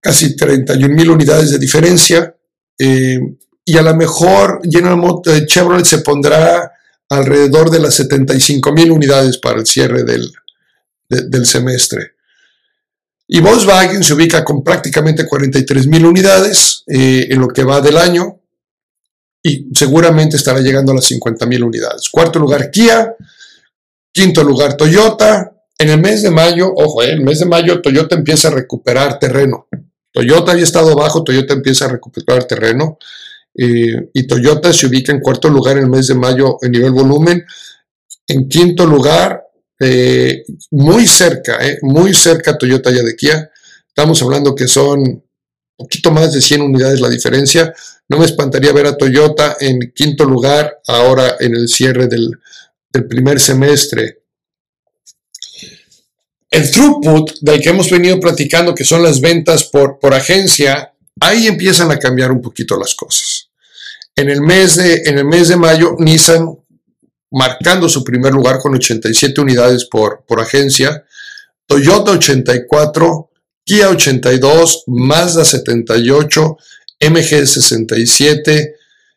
casi 0.00 0.36
31 0.36 0.94
mil 0.94 1.10
unidades 1.10 1.52
de 1.52 1.58
diferencia. 1.58 2.36
Eh, 2.78 3.18
y 3.64 3.76
a 3.76 3.82
lo 3.82 3.94
mejor 3.94 4.60
Motors, 4.96 5.46
Chevrolet 5.46 5.86
se 5.86 5.98
pondrá 5.98 6.72
alrededor 7.08 7.70
de 7.70 7.78
las 7.78 7.94
75 7.94 8.72
mil 8.72 8.90
unidades 8.90 9.38
para 9.38 9.60
el 9.60 9.66
cierre 9.66 10.02
del, 10.02 10.30
del 11.08 11.46
semestre. 11.46 12.14
Y 13.28 13.40
Volkswagen 13.40 14.02
se 14.02 14.14
ubica 14.14 14.44
con 14.44 14.62
prácticamente 14.62 15.26
43 15.26 15.86
mil 15.86 16.06
unidades 16.06 16.84
eh, 16.86 17.28
en 17.30 17.40
lo 17.40 17.48
que 17.48 17.64
va 17.64 17.80
del 17.80 17.96
año 17.96 18.40
y 19.42 19.68
seguramente 19.74 20.36
estará 20.36 20.60
llegando 20.60 20.92
a 20.92 20.96
las 20.96 21.04
50 21.06 21.46
mil 21.46 21.64
unidades. 21.64 22.08
Cuarto 22.10 22.38
lugar 22.38 22.70
Kia, 22.70 23.16
quinto 24.12 24.44
lugar 24.44 24.76
Toyota. 24.76 25.48
En 25.78 25.88
el 25.88 26.00
mes 26.00 26.22
de 26.22 26.30
mayo, 26.30 26.72
ojo, 26.76 27.02
en 27.02 27.10
eh, 27.10 27.12
el 27.14 27.20
mes 27.22 27.40
de 27.40 27.46
mayo 27.46 27.80
Toyota 27.80 28.14
empieza 28.14 28.48
a 28.48 28.52
recuperar 28.52 29.18
terreno. 29.18 29.66
Toyota 30.12 30.52
había 30.52 30.64
estado 30.64 30.94
bajo, 30.94 31.24
Toyota 31.24 31.54
empieza 31.54 31.86
a 31.86 31.88
recuperar 31.88 32.44
terreno 32.44 32.98
eh, 33.54 34.10
y 34.12 34.26
Toyota 34.26 34.72
se 34.72 34.86
ubica 34.86 35.10
en 35.10 35.20
cuarto 35.20 35.48
lugar 35.48 35.78
en 35.78 35.84
el 35.84 35.90
mes 35.90 36.06
de 36.06 36.14
mayo 36.14 36.58
en 36.62 36.72
nivel 36.72 36.92
volumen. 36.92 37.44
En 38.28 38.48
quinto 38.48 38.86
lugar, 38.86 39.42
eh, 39.82 40.44
muy 40.70 41.06
cerca, 41.06 41.58
eh, 41.66 41.78
muy 41.82 42.14
cerca 42.14 42.56
Toyota 42.56 42.90
ya 42.90 43.02
de 43.02 43.16
Kia. 43.16 43.50
Estamos 43.88 44.22
hablando 44.22 44.54
que 44.54 44.68
son 44.68 45.00
un 45.00 45.24
poquito 45.76 46.10
más 46.10 46.32
de 46.32 46.40
100 46.40 46.62
unidades 46.62 47.00
la 47.00 47.08
diferencia. 47.08 47.74
No 48.08 48.18
me 48.18 48.24
espantaría 48.24 48.72
ver 48.72 48.86
a 48.86 48.96
Toyota 48.96 49.56
en 49.60 49.92
quinto 49.94 50.24
lugar 50.24 50.80
ahora 50.86 51.36
en 51.40 51.54
el 51.54 51.68
cierre 51.68 52.06
del, 52.06 52.38
primer 53.08 53.40
semestre. 53.40 54.22
El 56.50 56.70
throughput 56.70 57.32
del 57.40 57.60
que 57.60 57.70
hemos 57.70 57.90
venido 57.90 58.20
platicando, 58.20 58.74
que 58.74 58.84
son 58.84 59.02
las 59.02 59.20
ventas 59.20 59.64
por, 59.64 59.98
por 59.98 60.14
agencia, 60.14 60.92
ahí 61.20 61.46
empiezan 61.46 61.90
a 61.90 61.98
cambiar 61.98 62.30
un 62.30 62.40
poquito 62.40 62.78
las 62.78 62.94
cosas. 62.94 63.48
En 64.14 64.28
el 64.28 64.42
mes 64.42 64.76
de, 64.76 65.02
en 65.06 65.18
el 65.18 65.24
mes 65.24 65.48
de 65.48 65.56
mayo, 65.56 65.96
Nissan 65.98 66.61
marcando 67.32 67.88
su 67.88 68.04
primer 68.04 68.32
lugar 68.32 68.58
con 68.58 68.74
87 68.74 69.40
unidades 69.40 69.86
por, 69.86 70.24
por 70.26 70.40
agencia, 70.40 71.04
Toyota 71.66 72.12
84, 72.12 73.30
Kia 73.64 73.88
82, 73.88 74.84
Mazda 74.88 75.44
78, 75.44 76.56
MG 77.00 77.46
67, 77.46 78.76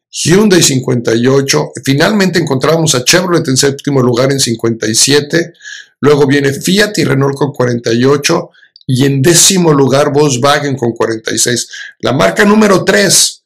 Hyundai 0.10 0.62
58, 0.62 1.72
finalmente 1.84 2.40
encontramos 2.40 2.96
a 2.96 3.04
Chevrolet 3.04 3.48
en 3.48 3.58
séptimo 3.58 4.02
lugar 4.02 4.32
en 4.32 4.40
57, 4.40 5.54
luego 6.00 6.26
viene 6.26 6.54
Fiat 6.54 6.98
y 6.98 7.04
Renault 7.04 7.36
con 7.36 7.52
48 7.52 8.50
y 8.88 9.06
en 9.06 9.22
décimo 9.22 9.74
lugar 9.74 10.14
Volkswagen 10.14 10.78
con 10.78 10.94
46. 10.94 11.70
La 12.00 12.14
marca 12.14 12.46
número 12.46 12.86
3 12.86 13.44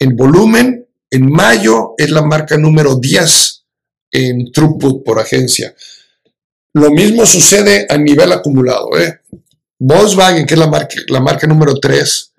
en 0.00 0.16
volumen 0.16 0.86
en 1.10 1.30
mayo 1.30 1.94
es 1.96 2.10
la 2.10 2.22
marca 2.22 2.58
número 2.58 2.96
10 2.96 3.55
en 4.10 4.50
throughput 4.52 5.04
por 5.04 5.18
agencia. 5.18 5.74
Lo 6.72 6.90
mismo 6.90 7.24
sucede 7.24 7.86
a 7.88 7.96
nivel 7.96 8.32
acumulado. 8.32 8.98
¿eh? 8.98 9.20
Volkswagen, 9.78 10.46
que 10.46 10.54
es 10.54 10.60
la 10.60 11.20
marca, 11.20 11.46
número 11.46 11.74
3, 11.74 12.32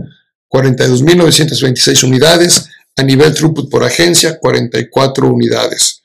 42.926 0.50 2.04
unidades. 2.04 2.70
A 2.96 3.04
nivel 3.04 3.34
throughput 3.34 3.70
por 3.70 3.84
agencia, 3.84 4.40
44 4.40 5.28
unidades. 5.28 6.02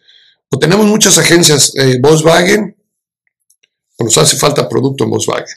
O 0.51 0.59
tenemos 0.59 0.87
muchas 0.87 1.17
agencias 1.17 1.73
eh, 1.77 1.99
Volkswagen, 1.99 2.77
o 3.97 4.05
nos 4.05 4.19
hace 4.19 4.37
falta 4.37 4.69
producto 4.69 5.05
en 5.05 5.11
Volkswagen. 5.11 5.57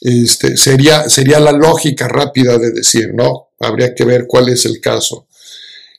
Este, 0.00 0.56
sería, 0.56 1.10
sería 1.10 1.40
la 1.40 1.52
lógica 1.52 2.08
rápida 2.08 2.56
de 2.56 2.70
decir, 2.70 3.12
¿no? 3.14 3.50
Habría 3.60 3.94
que 3.94 4.04
ver 4.06 4.24
cuál 4.26 4.48
es 4.48 4.64
el 4.64 4.80
caso. 4.80 5.26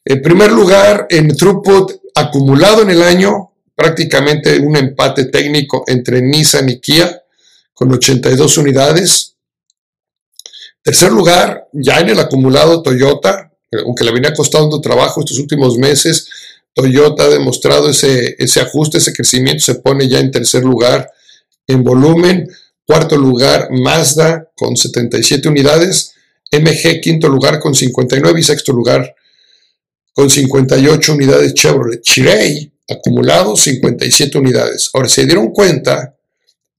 En 0.04 0.22
primer 0.24 0.52
lugar, 0.52 1.06
en 1.10 1.36
throughput 1.36 2.01
acumulado 2.16 2.82
en 2.82 2.90
el 2.90 3.02
año, 3.02 3.52
prácticamente 3.76 4.60
un 4.60 4.76
empate 4.76 5.26
técnico 5.26 5.84
entre 5.88 6.22
Nissan 6.22 6.70
y 6.70 6.80
Kia, 6.80 7.24
con 7.74 7.92
82 7.92 8.58
unidades. 8.58 9.36
Tercer 10.84 11.12
lugar, 11.12 11.68
ya 11.74 12.00
en 12.00 12.10
el 12.10 12.20
acumulado 12.20 12.82
Toyota, 12.82 13.52
aunque 13.86 14.04
le 14.04 14.12
venía 14.12 14.34
costando 14.34 14.82
trabajo 14.82 15.22
estos 15.22 15.40
últimos 15.40 15.78
meses, 15.78 16.28
Toyota 16.74 17.24
ha 17.24 17.30
demostrado 17.30 17.90
ese, 17.90 18.36
ese 18.40 18.62
ajuste, 18.62 18.98
ese 18.98 19.14
crecimiento, 19.14 19.64
se 19.64 19.76
pone 19.76 20.08
ya 20.08 20.20
en 20.20 20.32
tercer 20.32 20.64
lugar 20.64 21.12
en 21.68 21.84
volumen. 21.84 22.50
Cuarto 22.86 23.18
lugar, 23.18 23.70
Mazda 23.72 24.50
con 24.56 24.76
77 24.76 25.48
unidades. 25.48 26.14
MG 26.52 27.00
quinto 27.02 27.30
lugar 27.30 27.60
con 27.60 27.74
59 27.74 28.40
y 28.40 28.44
sexto 28.44 28.74
lugar 28.74 29.16
con 30.14 30.30
58 30.30 31.14
unidades 31.14 31.54
Chevrolet. 31.54 32.02
Chirey, 32.02 32.72
acumulado 32.90 33.56
57 33.56 34.38
unidades. 34.38 34.90
Ahora, 34.94 35.10
se 35.10 35.26
dieron 35.26 35.52
cuenta, 35.52 36.16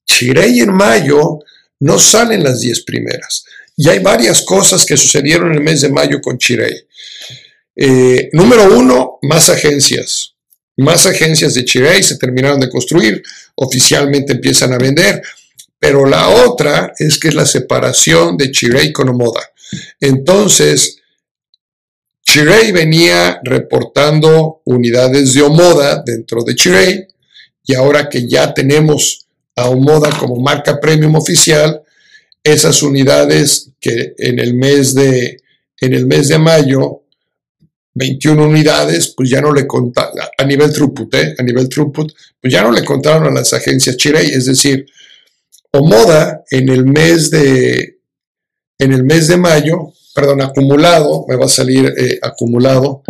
Chirey 0.06 0.60
en 0.60 0.72
mayo 0.72 1.38
no 1.80 1.98
salen 1.98 2.44
las 2.44 2.60
10 2.60 2.82
primeras. 2.84 3.44
Y 3.76 3.88
hay 3.88 3.98
varias 3.98 4.42
cosas 4.42 4.84
que 4.84 4.96
sucedieron 4.96 5.50
en 5.50 5.58
el 5.58 5.64
mes 5.64 5.80
de 5.80 5.88
mayo 5.88 6.20
con 6.20 6.38
Chirey. 6.38 6.86
Eh, 7.74 8.30
número 8.32 8.76
uno, 8.76 9.18
más 9.22 9.48
agencias. 9.48 10.34
Más 10.76 11.06
agencias 11.06 11.54
de 11.54 11.64
Chirey 11.64 12.02
se 12.02 12.16
terminaron 12.16 12.60
de 12.60 12.68
construir, 12.70 13.22
oficialmente 13.56 14.32
empiezan 14.32 14.72
a 14.72 14.78
vender. 14.78 15.22
Pero 15.78 16.06
la 16.06 16.28
otra 16.28 16.92
es 16.98 17.18
que 17.18 17.28
es 17.28 17.34
la 17.34 17.46
separación 17.46 18.36
de 18.36 18.50
Chirey 18.52 18.92
con 18.92 19.08
Omoda. 19.08 19.42
Entonces, 20.00 21.01
Chirey 22.24 22.72
venía 22.72 23.40
reportando 23.42 24.62
unidades 24.64 25.34
de 25.34 25.42
Omoda 25.42 26.02
dentro 26.04 26.42
de 26.44 26.54
Chirey 26.54 27.06
y 27.64 27.74
ahora 27.74 28.08
que 28.08 28.28
ya 28.28 28.54
tenemos 28.54 29.26
a 29.56 29.68
Omoda 29.68 30.10
como 30.18 30.36
marca 30.36 30.80
premium 30.80 31.14
oficial, 31.16 31.82
esas 32.42 32.82
unidades 32.82 33.70
que 33.80 34.14
en 34.18 34.38
el 34.38 34.54
mes 34.54 34.94
de, 34.94 35.42
en 35.80 35.94
el 35.94 36.06
mes 36.06 36.28
de 36.28 36.38
mayo, 36.38 37.02
21 37.94 38.48
unidades, 38.48 39.12
pues 39.14 39.28
ya 39.28 39.40
no 39.40 39.52
le 39.52 39.66
contaron, 39.66 40.14
a 40.38 40.44
nivel 40.44 40.72
throughput, 40.72 41.14
¿eh? 41.14 41.34
a 41.38 41.42
nivel 41.42 41.68
throughput, 41.68 42.12
pues 42.40 42.52
ya 42.52 42.62
no 42.62 42.72
le 42.72 42.84
contaron 42.84 43.26
a 43.26 43.30
las 43.30 43.52
agencias 43.52 43.96
Chirey, 43.96 44.30
es 44.30 44.46
decir, 44.46 44.86
Omoda 45.72 46.42
en 46.50 46.68
el 46.68 46.84
mes 46.84 47.30
de, 47.30 47.98
en 48.78 48.92
el 48.92 49.04
mes 49.04 49.28
de 49.28 49.36
mayo 49.36 49.92
perdón, 50.14 50.42
acumulado, 50.42 51.24
me 51.28 51.36
va 51.36 51.46
a 51.46 51.48
salir 51.48 51.92
eh, 51.96 52.18
acumulado, 52.22 53.02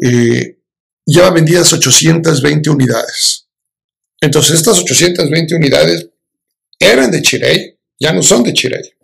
eh, 0.00 0.58
lleva 1.04 1.30
vendidas 1.30 1.72
820 1.72 2.70
unidades. 2.70 3.46
Entonces, 4.20 4.56
estas 4.56 4.78
820 4.78 5.54
unidades 5.54 6.08
eran 6.78 7.10
de 7.10 7.22
Chirey, 7.22 7.78
ya 7.98 8.12
no 8.12 8.22
son 8.22 8.42
de 8.42 8.52
Chirey. 8.52 8.94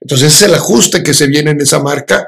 Entonces, 0.00 0.34
es 0.34 0.42
el 0.42 0.54
ajuste 0.54 1.02
que 1.02 1.14
se 1.14 1.26
viene 1.26 1.50
en 1.50 1.60
esa 1.60 1.80
marca. 1.80 2.26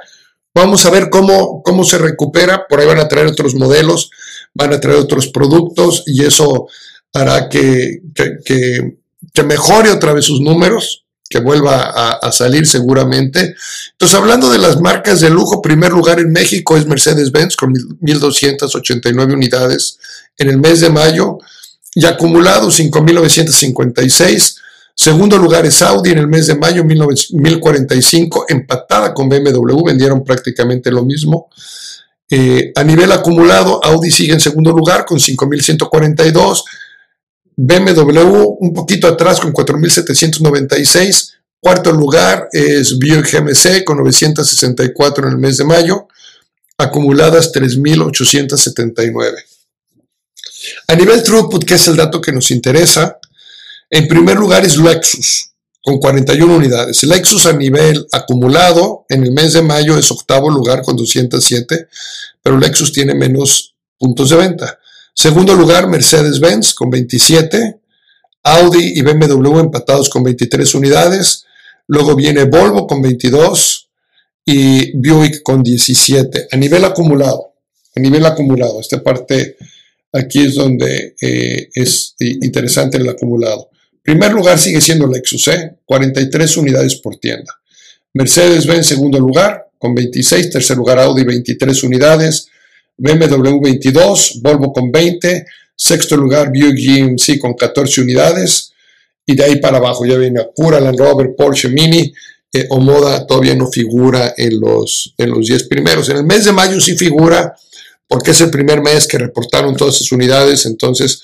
Vamos 0.55 0.87
a 0.87 0.91
ver 0.91 1.11
cómo, 1.11 1.63
cómo 1.63 1.85
se 1.85 1.99
recupera. 1.99 2.67
Por 2.67 2.81
ahí 2.81 2.87
van 2.87 2.99
a 2.99 3.09
traer 3.09 3.27
otros 3.27 3.55
modelos, 3.55 4.11
van 4.55 4.73
a 4.73 4.81
traer 4.81 4.99
otros 4.99 5.29
productos 5.29 6.05
y 6.07 6.25
eso 6.25 6.69
hará 7.13 7.49
que, 7.49 8.03
que 8.15 9.43
mejore 9.45 9.91
otra 9.91 10.13
vez 10.13 10.25
sus 10.25 10.41
números 10.41 11.08
que 11.29 11.41
vuelva 11.41 12.17
a, 12.21 12.33
salir 12.33 12.67
seguramente. 12.67 13.55
Entonces, 13.93 14.17
hablando 14.17 14.51
de 14.51 14.59
las 14.59 14.81
marcas 14.81 15.21
de 15.21 15.31
lujo, 15.31 15.61
primer 15.61 15.93
lugar 15.93 16.21
en 16.21 16.33
México 16.33 16.77
es 16.77 16.87
Mercedes-Benz 16.87 17.57
con 17.57 17.73
1.289 17.75 19.35
unidades 19.35 19.99
en 20.39 20.49
el 20.49 20.59
mes 20.59 20.81
de 20.81 20.91
mayo. 20.91 21.39
Y 21.95 22.07
acumulado 22.07 22.69
5.956. 22.69 24.57
Segundo 24.95 25.39
lugar 25.39 25.65
es 25.65 25.81
Audi 25.83 26.11
en 26.11 26.19
el 26.19 26.27
mes 26.27 26.49
de 26.49 26.57
mayo 26.57 26.83
1045, 26.85 28.47
empatada 28.49 29.15
con 29.15 29.29
BMW, 29.29 29.85
vendieron 29.85 30.25
prácticamente 30.25 30.91
lo 30.91 31.05
mismo. 31.05 31.49
Eh, 32.29 32.73
a 32.75 32.83
nivel 32.83 33.13
acumulado, 33.13 33.83
Audi 33.85 34.11
sigue 34.11 34.33
en 34.33 34.41
segundo 34.41 34.73
lugar 34.73 35.05
con 35.07 35.19
5.142, 35.19 36.65
BMW 37.61 38.57
un 38.61 38.73
poquito 38.73 39.09
atrás 39.09 39.41
con 39.41 39.53
4.796, 39.53 41.33
cuarto 41.59 41.91
lugar 41.91 42.49
es 42.53 42.97
Buick 42.97 43.33
GMC 43.33 43.83
con 43.83 43.99
964 43.99 45.27
en 45.27 45.33
el 45.33 45.39
mes 45.39 45.57
de 45.57 45.65
mayo, 45.65 46.07
acumuladas 46.79 47.53
3.879. 47.53 49.43
A 50.87 50.95
nivel 50.95 51.21
throughput, 51.25 51.65
que 51.65 51.75
es 51.75 51.89
el 51.89 51.97
dato 51.97 52.21
que 52.21 52.31
nos 52.31 52.53
interesa, 52.53 53.19
en 53.91 54.07
primer 54.07 54.37
lugar 54.37 54.65
es 54.65 54.77
Lexus, 54.77 55.51
con 55.83 55.99
41 55.99 56.55
unidades. 56.55 57.03
Lexus 57.03 57.47
a 57.47 57.55
nivel 57.55 58.07
acumulado 58.13 59.05
en 59.09 59.25
el 59.25 59.33
mes 59.33 59.55
de 59.55 59.63
mayo 59.63 59.99
es 59.99 60.13
octavo 60.13 60.49
lugar 60.49 60.83
con 60.83 60.97
207, 60.97 61.89
pero 62.41 62.57
Lexus 62.57 62.93
tiene 62.93 63.15
menos 63.15 63.75
puntos 63.99 64.31
de 64.31 64.37
venta. 64.37 64.79
Segundo 65.21 65.53
lugar, 65.57 65.89
Mercedes-Benz 65.89 66.75
con 66.75 66.91
27, 66.91 67.81
Audi 68.45 68.93
y 68.95 69.03
BMW 69.03 69.59
empatados 69.59 70.09
con 70.09 70.23
23 70.23 70.77
unidades. 70.77 71.45
Luego 71.89 72.15
viene 72.15 72.45
Volvo 72.45 72.87
con 72.87 73.03
22 73.03 73.91
y 74.45 74.97
Buick 74.97 75.43
con 75.43 75.65
17. 75.65 76.47
A 76.53 76.57
nivel 76.57 76.85
acumulado, 76.85 77.55
a 77.97 78.01
nivel 78.01 78.25
acumulado, 78.27 78.81
esta 78.81 79.03
parte 79.03 79.57
aquí 80.13 80.47
es 80.47 80.55
donde 80.55 81.17
eh, 81.21 81.69
es 81.75 82.15
interesante 82.21 82.99
el 82.99 83.09
acumulado. 83.09 83.71
Primer 84.01 84.33
lugar 84.33 84.57
sigue 84.57 84.81
siendo 84.81 85.09
Lexus, 85.09 85.49
¿eh? 85.49 85.79
43 85.85 86.57
unidades 86.59 86.95
por 86.95 87.17
tienda. 87.17 87.53
Mercedes-Benz 88.15 88.87
segundo 88.87 89.19
lugar 89.19 89.67
con 89.79 89.97
26, 89.97 90.49
tercer 90.51 90.77
lugar 90.77 91.01
Audi 91.01 91.25
23 91.25 91.83
unidades, 91.83 92.51
BMW 92.99 93.61
22, 93.63 94.41
Volvo 94.43 94.73
con 94.73 94.91
20, 94.93 95.47
sexto 95.75 96.17
lugar 96.17 96.51
Buick 96.51 96.77
GMC 96.77 97.39
con 97.39 97.55
14 97.55 98.03
unidades 98.03 98.73
y 99.25 99.35
de 99.37 99.45
ahí 99.45 99.57
para 99.57 99.79
abajo 99.79 100.05
ya 100.05 100.17
viene 100.17 100.41
Acura, 100.41 100.81
Land 100.81 100.99
Rover, 100.99 101.35
Porsche 101.37 101.69
Mini, 101.69 102.13
eh, 102.53 102.67
Omoda 102.71 103.27
todavía 103.27 103.55
no 103.55 103.69
figura 103.69 104.35
en 104.37 104.59
los, 104.59 105.15
en 105.19 105.31
los 105.31 105.47
10 105.47 105.69
primeros. 105.69 106.09
En 106.09 106.17
el 106.17 106.25
mes 106.25 106.45
de 106.45 106.53
mayo 106.53 106.81
sí 106.81 106.97
figura 106.97 107.55
porque 108.09 108.31
es 108.31 108.41
el 108.41 108.51
primer 108.51 108.81
mes 108.81 109.07
que 109.07 109.19
reportaron 109.19 109.77
todas 109.77 109.97
esas 109.97 110.13
unidades, 110.13 110.65
entonces 110.65 111.23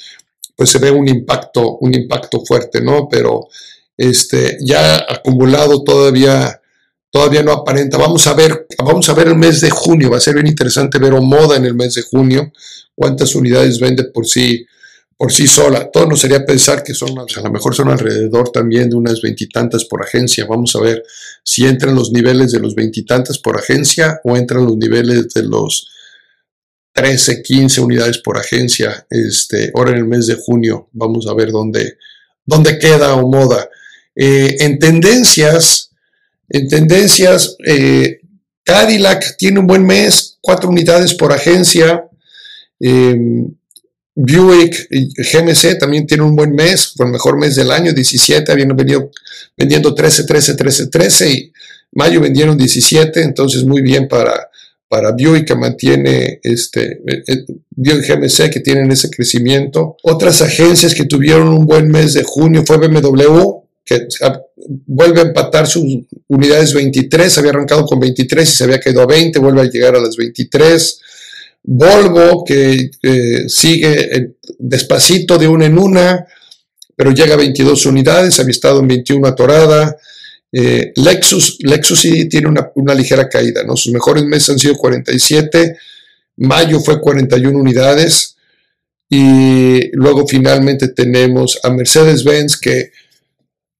pues 0.55 0.71
se 0.71 0.79
ve 0.79 0.91
un 0.91 1.09
impacto, 1.09 1.79
un 1.79 1.95
impacto 1.95 2.45
fuerte, 2.45 2.81
¿no? 2.81 3.09
Pero 3.09 3.49
este, 3.97 4.59
ya 4.61 4.97
acumulado 4.97 5.83
todavía, 5.83 6.61
todavía 7.15 7.45
no 7.45 7.53
aparenta. 7.53 7.97
Vamos 7.97 8.27
a 8.27 8.35
ver, 8.35 8.67
vamos 8.85 9.09
a 9.09 9.15
ver 9.15 9.29
el 9.29 9.37
mes 9.37 9.61
de 9.61 9.71
junio, 9.71 10.11
va 10.11 10.17
a 10.17 10.21
ser 10.21 10.35
bien 10.35 10.49
interesante 10.49 10.99
ver 10.99 11.13
moda 11.13 11.57
en 11.57 11.65
el 11.65 11.77
mes 11.77 11.95
de 11.95 12.03
junio, 12.03 12.53
cuántas 12.93 13.37
unidades 13.37 13.79
vende 13.79 14.03
por 14.03 14.27
sí, 14.27 14.67
por 15.17 15.33
sí 15.33 15.47
sola. 15.47 15.93
Todo 15.93 16.09
nos 16.09 16.19
sería 16.19 16.45
pensar 16.45 16.83
que 16.83 16.93
son, 16.93 17.17
a 17.17 17.41
lo 17.41 17.51
mejor 17.53 17.73
son 17.73 17.89
alrededor 17.89 18.51
también 18.51 18.91
de 18.91 18.97
unas 18.97 19.23
veintitantas 19.23 19.85
por 19.85 20.03
agencia. 20.03 20.45
Vamos 20.47 20.75
a 20.75 20.81
ver 20.81 21.05
si 21.45 21.65
entran 21.65 21.95
los 21.95 22.11
niveles 22.11 22.51
de 22.51 22.59
los 22.59 22.75
veintitantas 22.75 23.39
por 23.39 23.57
agencia 23.57 24.21
o 24.25 24.37
entran 24.37 24.65
los 24.65 24.77
niveles 24.77 25.29
de 25.35 25.45
los 25.45 25.89
13, 26.95 27.45
15 27.45 27.81
unidades 27.81 28.19
por 28.19 28.39
agencia. 28.39 29.07
Este, 29.09 29.71
ahora 29.77 29.93
en 29.93 29.99
el 29.99 30.07
mes 30.07 30.27
de 30.27 30.35
junio 30.35 30.89
vamos 30.91 31.29
a 31.29 31.35
ver 31.35 31.53
dónde, 31.53 31.97
dónde 32.45 32.77
queda 32.77 33.15
o 33.15 33.31
moda. 33.31 33.71
Eh, 34.17 34.57
en 34.59 34.81
tendencias, 34.81 35.93
en 36.49 36.69
tendencias, 36.69 37.57
eh, 37.67 38.21
Cadillac 38.65 39.37
tiene 39.37 39.61
un 39.61 39.67
buen 39.67 39.85
mes, 39.85 40.39
cuatro 40.41 40.71
unidades 40.71 41.15
por 41.15 41.33
agencia. 41.33 42.05
Em, 42.81 43.55
Buick 44.17 44.89
GMC 44.91 45.77
también 45.79 46.07
tiene 46.07 46.23
un 46.23 46.37
buen 46.37 46.55
mes, 46.55 46.93
fue 46.97 47.07
el 47.07 47.13
mejor 47.13 47.37
mes 47.37 47.57
del 47.57 47.73
año, 47.73 47.93
17, 47.93 48.53
habían 48.53 48.77
venido 48.77 49.11
vendiendo 49.57 49.93
13, 49.93 50.25
13, 50.25 50.55
13, 50.55 50.87
13 50.87 51.31
y 51.31 51.53
mayo 51.93 52.21
vendieron 52.21 52.57
17, 52.57 53.23
entonces 53.23 53.65
muy 53.65 53.83
bien 53.83 54.07
para, 54.07 54.51
para 54.89 55.11
Buick 55.11 55.49
que 55.49 55.57
mantiene 55.57 56.39
este 56.45 57.01
eh, 57.07 57.25
eh, 57.27 57.45
Buick 57.71 58.07
GMC 58.07 58.51
que 58.51 58.61
tienen 58.61 58.91
ese 58.93 59.11
crecimiento. 59.11 59.97
Otras 60.05 60.41
agencias 60.43 60.95
que 60.95 61.07
tuvieron 61.07 61.49
un 61.49 61.67
buen 61.67 61.89
mes 61.89 62.15
de 62.15 62.23
junio 62.23 62.63
fue 62.65 62.79
BMW 62.79 63.64
que 63.85 64.09
vuelve 64.87 65.21
a 65.21 65.25
empatar 65.25 65.67
sus 65.67 65.85
unidades 66.29 66.73
23, 66.73 67.39
había 67.39 67.51
arrancado 67.51 67.85
con 67.85 68.01
23 68.01 68.51
y 68.51 68.57
se 68.57 68.65
había 68.65 68.81
caído 68.81 69.03
a 69.03 69.07
20, 69.07 69.39
vuelve 69.39 69.61
a 69.61 69.71
llegar 69.71 69.95
a 69.95 70.01
las 70.01 70.17
23. 70.17 71.01
Volvo 71.65 72.45
que 72.45 72.91
sigue 73.49 74.35
despacito 74.59 75.39
de 75.39 75.49
una 75.49 75.67
en 75.67 75.79
una, 75.79 76.27
pero 76.97 77.13
llega 77.13 77.35
a 77.35 77.39
22 77.39 77.87
unidades, 77.87 78.39
había 78.41 78.53
estado 78.53 78.81
en 78.81 78.89
21 78.89 79.27
atorada. 79.27 79.97
Eh, 80.53 80.93
Lexus, 80.97 81.59
Lexus 81.61 82.01
sí 82.01 82.29
tiene 82.29 82.49
una, 82.49 82.95
ligera 82.95 83.29
caída, 83.29 83.65
¿no? 83.65 83.77
Sus 83.77 83.93
mejores 83.93 84.25
meses 84.25 84.51
han 84.51 84.59
sido 84.59 84.77
47, 84.77 85.77
mayo 86.37 86.81
fue 86.81 87.01
41 87.01 87.59
unidades 87.59 88.37
y 89.09 89.91
luego 89.97 90.27
finalmente 90.27 90.89
tenemos 90.89 91.59
a 91.63 91.71
Mercedes-Benz 91.71 92.57
que, 92.57 92.93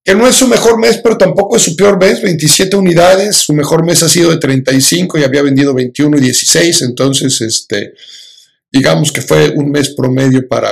que 0.05 0.13
no 0.13 0.27
es 0.27 0.35
su 0.35 0.47
mejor 0.47 0.79
mes, 0.79 0.99
pero 1.03 1.17
tampoco 1.17 1.57
es 1.57 1.63
su 1.63 1.75
peor 1.75 1.99
mes, 1.99 2.21
27 2.21 2.75
unidades, 2.75 3.37
su 3.37 3.53
mejor 3.53 3.83
mes 3.83 4.03
ha 4.03 4.07
sido 4.07 4.29
de 4.29 4.37
35 4.37 5.17
y 5.17 5.23
había 5.23 5.41
vendido 5.41 5.73
21 5.73 6.17
y 6.17 6.21
16, 6.21 6.83
entonces 6.83 7.41
este, 7.41 7.95
digamos 8.71 9.11
que 9.11 9.23
fue 9.23 9.49
un 9.55 9.71
mes 9.71 9.95
promedio 9.95 10.47
para, 10.47 10.69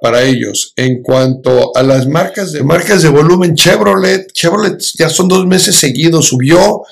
para, 0.00 0.24
ellos. 0.24 0.72
En 0.74 1.00
cuanto 1.00 1.76
a 1.76 1.82
las 1.84 2.08
marcas 2.08 2.50
de, 2.50 2.64
marcas 2.64 3.02
de 3.02 3.08
volumen, 3.08 3.54
Chevrolet, 3.54 4.32
Chevrolet 4.32 4.82
ya 4.98 5.08
son 5.08 5.28
dos 5.28 5.46
meses 5.46 5.76
seguidos, 5.76 6.26
subió. 6.26 6.82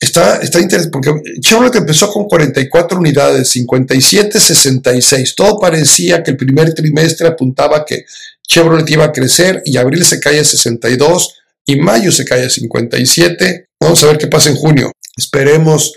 Está, 0.00 0.38
está 0.38 0.58
interesante 0.60 0.90
porque 0.90 1.40
Chevrolet 1.40 1.76
empezó 1.76 2.10
con 2.10 2.24
44 2.24 2.98
unidades, 2.98 3.48
57, 3.50 4.40
66. 4.40 5.34
Todo 5.36 5.60
parecía 5.60 6.24
que 6.24 6.32
el 6.32 6.36
primer 6.36 6.74
trimestre 6.74 7.28
apuntaba 7.28 7.84
que 7.84 8.04
Chevrolet 8.46 8.88
iba 8.90 9.04
a 9.04 9.12
crecer 9.12 9.62
y 9.64 9.76
abril 9.76 10.04
se 10.04 10.20
cae 10.20 10.40
a 10.40 10.44
62 10.44 11.34
y 11.64 11.76
mayo 11.76 12.12
se 12.12 12.24
cae 12.24 12.46
a 12.46 12.50
57. 12.50 13.68
Vamos 13.80 14.02
a 14.02 14.06
ver 14.06 14.18
qué 14.18 14.28
pasa 14.28 14.50
en 14.50 14.56
junio. 14.56 14.92
Esperemos 15.16 15.94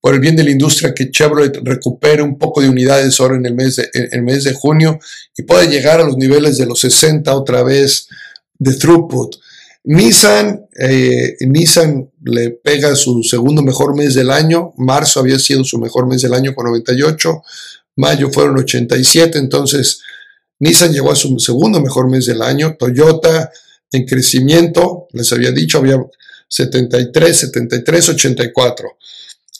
por 0.00 0.14
el 0.14 0.20
bien 0.20 0.36
de 0.36 0.44
la 0.44 0.50
industria 0.50 0.94
que 0.94 1.10
Chevrolet 1.10 1.58
recupere 1.62 2.22
un 2.22 2.38
poco 2.38 2.62
de 2.62 2.68
unidades 2.68 3.20
ahora 3.20 3.36
en 3.36 3.44
el 3.44 3.54
mes 3.54 3.76
de, 3.76 3.90
el 3.92 4.22
mes 4.22 4.44
de 4.44 4.54
junio 4.54 4.98
y 5.36 5.42
pueda 5.42 5.64
llegar 5.64 6.00
a 6.00 6.04
los 6.04 6.16
niveles 6.16 6.56
de 6.56 6.66
los 6.66 6.80
60 6.80 7.34
otra 7.34 7.62
vez 7.62 8.08
de 8.58 8.74
throughput. 8.74 9.36
Nissan, 9.84 10.66
eh, 10.78 11.36
Nissan 11.40 12.10
le 12.24 12.50
pega 12.50 12.94
su 12.94 13.22
segundo 13.22 13.62
mejor 13.62 13.96
mes 13.96 14.14
del 14.14 14.30
año, 14.30 14.72
marzo 14.76 15.20
había 15.20 15.38
sido 15.38 15.64
su 15.64 15.78
mejor 15.78 16.06
mes 16.06 16.22
del 16.22 16.34
año 16.34 16.54
con 16.54 16.66
98, 16.66 17.42
mayo 17.96 18.30
fueron 18.30 18.58
87, 18.58 19.38
entonces 19.38 20.00
Nissan 20.60 20.92
llegó 20.92 21.10
a 21.10 21.16
su 21.16 21.38
segundo 21.38 21.80
mejor 21.80 22.08
mes 22.08 22.26
del 22.26 22.42
año, 22.42 22.76
Toyota 22.78 23.50
en 23.92 24.06
crecimiento, 24.06 25.08
les 25.12 25.32
había 25.32 25.50
dicho, 25.50 25.78
había 25.78 25.96
73, 26.48 27.36
73, 27.36 28.08
84. 28.10 28.96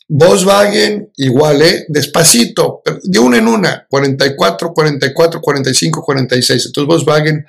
Volkswagen, 0.08 1.10
igual, 1.16 1.62
¿eh? 1.62 1.84
Despacito, 1.88 2.82
de 3.02 3.18
una 3.18 3.38
en 3.38 3.48
una, 3.48 3.86
44, 3.88 4.72
44, 4.74 5.40
45, 5.40 6.02
46. 6.02 6.66
Entonces 6.66 6.86
Volkswagen, 6.86 7.46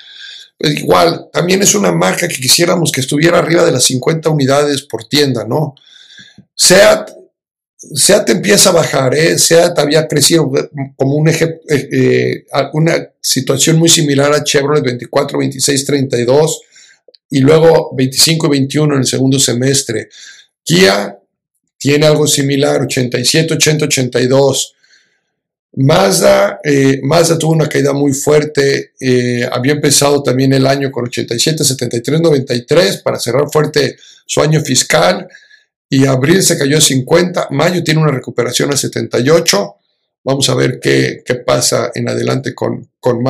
pues 0.57 0.75
igual, 0.77 1.27
también 1.33 1.61
es 1.61 1.73
una 1.73 1.91
marca 1.91 2.27
que 2.27 2.35
quisiéramos 2.35 2.91
que 2.91 3.01
estuviera 3.01 3.39
arriba 3.39 3.65
de 3.65 3.71
las 3.71 3.83
50 3.83 4.29
unidades 4.29 4.83
por 4.83 5.05
tienda, 5.05 5.43
¿no? 5.43 5.75
SEAT, 6.55 7.09
SEAT 7.81 8.29
empieza 8.29 8.69
a 8.69 8.73
bajar, 8.73 9.15
¿eh? 9.15 9.35
Había 9.75 10.07
crecido 10.07 10.51
como 10.95 11.15
un 11.15 11.27
eh, 11.29 11.59
eh, 11.69 12.45
una 12.73 13.09
situación 13.19 13.77
muy 13.77 13.89
similar 13.89 14.31
a 14.33 14.43
Chevrolet 14.43 14.83
24, 14.83 15.39
26, 15.39 15.85
32 15.85 16.61
y 17.31 17.39
luego 17.39 17.91
25 17.95 18.47
y 18.47 18.49
21 18.49 18.93
en 18.93 18.99
el 18.99 19.07
segundo 19.07 19.39
semestre. 19.39 20.09
Kia 20.63 21.17
tiene 21.77 22.05
algo 22.05 22.27
similar, 22.27 22.81
87, 22.81 23.55
80, 23.55 23.85
82. 23.85 24.75
Mazda, 25.73 26.59
eh, 26.63 26.99
Mazda 27.01 27.39
tuvo 27.39 27.53
una 27.53 27.69
caída 27.69 27.93
muy 27.93 28.13
fuerte, 28.13 28.91
eh, 28.99 29.47
había 29.51 29.71
empezado 29.71 30.21
también 30.21 30.53
el 30.53 30.67
año 30.67 30.91
con 30.91 31.05
87, 31.05 31.63
73, 31.63 32.21
93 32.21 32.97
para 33.01 33.17
cerrar 33.17 33.49
fuerte 33.51 33.95
su 34.25 34.41
año 34.41 34.61
fiscal 34.61 35.27
y 35.93 36.05
abril 36.05 36.41
se 36.41 36.57
cayó 36.57 36.77
a 36.77 36.81
50, 36.81 37.49
mayo 37.51 37.83
tiene 37.83 37.99
una 37.99 38.13
recuperación 38.13 38.71
a 38.71 38.77
78, 38.77 39.75
vamos 40.23 40.47
a 40.47 40.55
ver 40.55 40.79
qué, 40.81 41.21
qué 41.25 41.35
pasa 41.35 41.91
en 41.93 42.07
adelante 42.07 42.55
con, 42.55 42.89
con. 42.97 43.21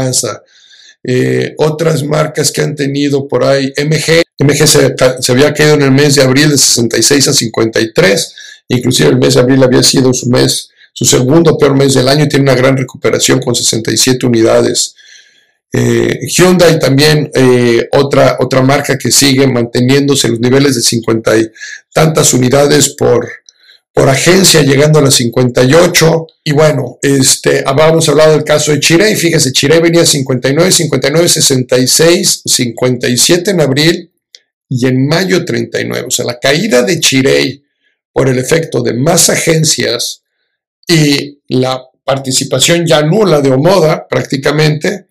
Eh, 1.03 1.55
otras 1.57 2.03
marcas 2.03 2.51
que 2.51 2.61
han 2.61 2.75
tenido 2.75 3.27
por 3.27 3.43
ahí, 3.43 3.73
MG, 3.83 4.21
MG 4.37 4.67
se, 4.67 5.31
había 5.31 5.51
caído 5.55 5.73
en 5.73 5.81
el 5.81 5.91
mes 5.91 6.13
de 6.13 6.21
abril 6.21 6.51
de 6.51 6.57
66 6.59 7.29
a 7.29 7.33
53, 7.33 8.35
inclusive 8.67 9.09
el 9.09 9.17
mes 9.17 9.33
de 9.33 9.39
abril 9.39 9.63
había 9.63 9.81
sido 9.81 10.13
su 10.13 10.29
mes, 10.29 10.69
su 10.93 11.05
segundo 11.05 11.57
peor 11.57 11.75
mes 11.75 11.95
del 11.95 12.09
año 12.09 12.27
tiene 12.27 12.43
una 12.43 12.53
gran 12.53 12.77
recuperación 12.77 13.39
con 13.39 13.55
67 13.55 14.23
unidades. 14.23 14.93
Eh, 15.73 16.27
Hyundai 16.27 16.79
también, 16.79 17.31
eh, 17.33 17.87
otra, 17.91 18.37
otra 18.39 18.61
marca 18.61 18.97
que 18.97 19.11
sigue 19.11 19.47
manteniéndose 19.47 20.27
en 20.27 20.33
los 20.33 20.41
niveles 20.41 20.75
de 20.75 20.81
50 20.81 21.37
y 21.37 21.51
tantas 21.93 22.33
unidades 22.33 22.95
por, 22.97 23.29
por 23.93 24.09
agencia, 24.09 24.61
llegando 24.61 24.99
a 24.99 25.03
las 25.03 25.15
58. 25.15 26.27
Y 26.43 26.51
bueno, 26.51 26.97
este, 27.01 27.63
habíamos 27.65 28.07
hablado 28.09 28.33
del 28.33 28.43
caso 28.43 28.71
de 28.71 28.79
Chirey. 28.79 29.15
Fíjese, 29.15 29.53
Chirey 29.53 29.81
venía 29.81 30.05
59, 30.05 30.71
59, 30.71 31.29
66, 31.29 32.41
57 32.45 33.51
en 33.51 33.61
abril 33.61 34.11
y 34.67 34.87
en 34.87 35.07
mayo 35.07 35.45
39. 35.45 36.07
O 36.07 36.11
sea, 36.11 36.25
la 36.25 36.39
caída 36.39 36.83
de 36.83 36.99
Chirey 36.99 37.63
por 38.13 38.27
el 38.27 38.39
efecto 38.39 38.81
de 38.81 38.93
más 38.93 39.29
agencias 39.29 40.23
y 40.87 41.39
la 41.47 41.81
participación 42.03 42.85
ya 42.85 43.01
nula 43.03 43.41
de 43.41 43.51
Omoda 43.51 44.07
prácticamente, 44.07 45.07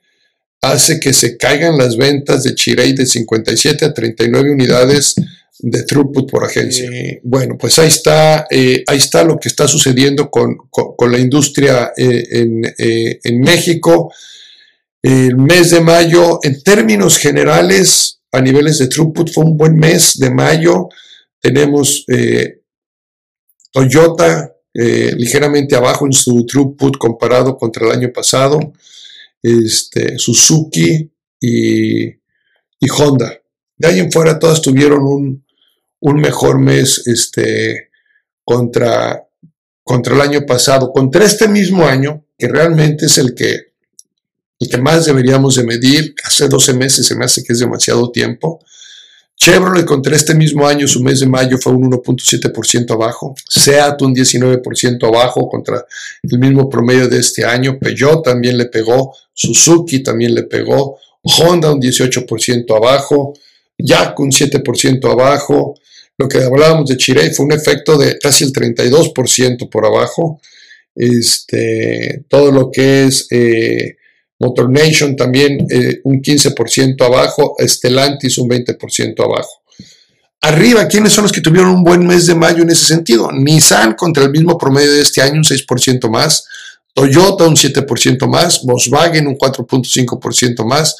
hace 0.62 1.00
que 1.00 1.12
se 1.12 1.36
caigan 1.36 1.78
las 1.78 1.96
ventas 1.96 2.42
de 2.42 2.54
Chirey 2.54 2.92
de 2.92 3.06
57 3.06 3.84
a 3.84 3.94
39 3.94 4.50
unidades 4.50 5.14
de 5.58 5.82
throughput 5.84 6.30
por 6.30 6.44
agencia. 6.44 6.88
Eh, 6.90 7.20
bueno, 7.22 7.56
pues 7.58 7.78
ahí 7.78 7.88
está, 7.88 8.46
eh, 8.50 8.82
ahí 8.86 8.98
está 8.98 9.24
lo 9.24 9.38
que 9.38 9.48
está 9.48 9.68
sucediendo 9.68 10.30
con, 10.30 10.56
la 11.10 11.18
industria 11.18 11.92
eh, 11.96 12.24
en, 12.30 12.62
en, 12.78 13.40
México. 13.40 14.12
El 15.02 15.36
mes 15.36 15.70
de 15.70 15.80
mayo, 15.80 16.40
en 16.42 16.62
términos 16.62 17.18
generales, 17.18 18.20
a 18.32 18.40
niveles 18.40 18.78
de 18.78 18.88
throughput, 18.88 19.30
fue 19.32 19.44
un 19.44 19.56
buen 19.56 19.76
mes 19.76 20.18
de 20.18 20.30
mayo. 20.30 20.88
Tenemos 21.40 22.04
Toyota 23.72 24.54
ligeramente 24.74 25.74
abajo 25.74 26.06
en 26.06 26.12
su 26.12 26.44
throughput 26.44 26.98
comparado 26.98 27.56
contra 27.56 27.86
el 27.86 27.92
año 27.92 28.12
pasado 28.12 28.72
este, 29.42 30.18
Suzuki 30.18 31.10
y, 31.40 32.18
Honda. 32.90 33.40
De 33.76 33.88
ahí 33.88 33.98
en 34.00 34.12
fuera 34.12 34.38
todas 34.38 34.60
tuvieron 34.60 35.02
un, 35.02 36.20
mejor 36.20 36.58
mes 36.58 37.06
este, 37.06 37.90
contra, 38.44 39.26
contra 39.82 40.14
el 40.14 40.20
año 40.20 40.46
pasado, 40.46 40.92
contra 40.92 41.24
este 41.24 41.48
mismo 41.48 41.86
año, 41.86 42.24
que 42.36 42.48
realmente 42.48 43.06
es 43.06 43.18
el 43.18 43.34
que, 43.34 43.72
el 44.58 44.68
que 44.68 44.78
más 44.78 45.06
deberíamos 45.06 45.56
de 45.56 45.64
medir. 45.64 46.14
Hace 46.24 46.48
12 46.48 46.74
meses 46.74 47.06
se 47.06 47.16
me 47.16 47.24
hace 47.24 47.42
que 47.42 47.52
es 47.52 47.58
demasiado 47.58 48.10
tiempo. 48.10 48.64
Chevrolet 49.42 49.86
contra 49.86 50.14
este 50.14 50.34
mismo 50.34 50.68
año, 50.68 50.86
su 50.86 51.02
mes 51.02 51.20
de 51.20 51.26
mayo 51.26 51.56
fue 51.56 51.72
un 51.72 51.90
1.7% 51.90 52.90
abajo. 52.90 53.34
Seat 53.48 54.02
un 54.02 54.14
19% 54.14 55.08
abajo 55.08 55.48
contra 55.48 55.82
el 56.22 56.38
mismo 56.38 56.68
promedio 56.68 57.08
de 57.08 57.20
este 57.20 57.46
año. 57.46 57.78
Peugeot 57.78 58.22
también 58.22 58.58
le 58.58 58.66
pegó. 58.66 59.16
Suzuki 59.32 60.02
también 60.02 60.34
le 60.34 60.42
pegó. 60.42 60.98
Honda 61.22 61.72
un 61.72 61.80
18% 61.80 62.76
abajo. 62.76 63.32
Yak 63.78 64.20
un 64.20 64.30
7% 64.30 65.10
abajo. 65.10 65.74
Lo 66.18 66.28
que 66.28 66.42
hablábamos 66.42 66.90
de 66.90 66.98
Chirey 66.98 67.30
fue 67.30 67.46
un 67.46 67.52
efecto 67.52 67.96
de 67.96 68.18
casi 68.18 68.44
el 68.44 68.52
32% 68.52 69.70
por 69.70 69.86
abajo. 69.86 70.42
Este, 70.94 72.24
todo 72.28 72.52
lo 72.52 72.70
que 72.70 73.04
es 73.04 73.26
eh, 73.30 73.96
Motor 74.40 74.70
Nation 74.70 75.14
también 75.16 75.66
eh, 75.70 76.00
un 76.04 76.20
15% 76.20 77.04
abajo, 77.04 77.54
Stellantis 77.60 78.38
un 78.38 78.48
20% 78.48 79.22
abajo. 79.22 79.60
Arriba, 80.40 80.88
¿quiénes 80.88 81.12
son 81.12 81.24
los 81.24 81.32
que 81.32 81.42
tuvieron 81.42 81.70
un 81.70 81.84
buen 81.84 82.06
mes 82.06 82.26
de 82.26 82.34
mayo 82.34 82.62
en 82.62 82.70
ese 82.70 82.86
sentido? 82.86 83.30
Nissan 83.30 83.92
contra 83.92 84.24
el 84.24 84.30
mismo 84.30 84.56
promedio 84.56 84.92
de 84.92 85.02
este 85.02 85.20
año, 85.20 85.34
un 85.34 85.44
6% 85.44 86.10
más. 86.10 86.46
Toyota 86.94 87.46
un 87.46 87.54
7% 87.54 88.26
más. 88.26 88.62
Volkswagen 88.64 89.26
un 89.26 89.36
4.5% 89.36 90.64
más. 90.64 90.96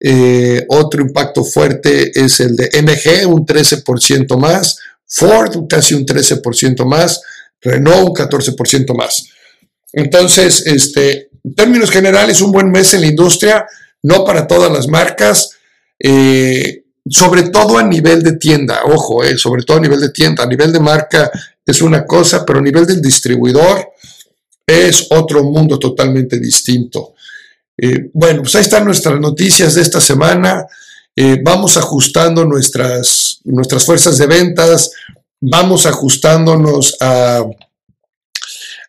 Eh, 0.00 0.66
otro 0.68 1.02
impacto 1.02 1.44
fuerte 1.44 2.10
es 2.12 2.40
el 2.40 2.56
de 2.56 2.68
MG, 2.82 3.28
un 3.28 3.46
13% 3.46 4.36
más. 4.36 4.78
Ford 5.06 5.68
casi 5.68 5.94
un 5.94 6.04
13% 6.04 6.84
más. 6.84 7.22
Renault 7.60 8.08
un 8.08 8.14
14% 8.14 8.96
más. 8.96 9.26
Entonces, 9.92 10.66
este, 10.66 11.30
en 11.44 11.54
términos 11.54 11.90
generales, 11.90 12.40
un 12.40 12.52
buen 12.52 12.70
mes 12.70 12.94
en 12.94 13.02
la 13.02 13.06
industria, 13.08 13.66
no 14.02 14.24
para 14.24 14.46
todas 14.46 14.72
las 14.72 14.88
marcas, 14.88 15.50
eh, 15.98 16.84
sobre 17.06 17.44
todo 17.44 17.78
a 17.78 17.82
nivel 17.82 18.22
de 18.22 18.36
tienda, 18.36 18.80
ojo, 18.86 19.22
eh, 19.22 19.36
sobre 19.36 19.62
todo 19.62 19.76
a 19.76 19.80
nivel 19.80 20.00
de 20.00 20.10
tienda, 20.10 20.44
a 20.44 20.48
nivel 20.48 20.72
de 20.72 20.80
marca 20.80 21.30
es 21.64 21.82
una 21.82 22.06
cosa, 22.06 22.44
pero 22.44 22.58
a 22.58 22.62
nivel 22.62 22.86
del 22.86 23.00
distribuidor 23.00 23.92
es 24.66 25.06
otro 25.10 25.44
mundo 25.44 25.78
totalmente 25.78 26.38
distinto. 26.38 27.14
Eh, 27.76 28.10
bueno, 28.12 28.42
pues 28.42 28.54
ahí 28.54 28.62
están 28.62 28.84
nuestras 28.84 29.20
noticias 29.20 29.74
de 29.74 29.82
esta 29.82 30.00
semana. 30.00 30.66
vamos 31.44 31.76
ajustando 31.76 32.44
nuestras, 32.44 33.38
nuestras 33.44 33.84
fuerzas 33.84 34.18
de 34.18 34.26
ventas, 34.26 34.90
vamos 35.40 35.86
ajustándonos 35.86 36.96
a 37.00 37.44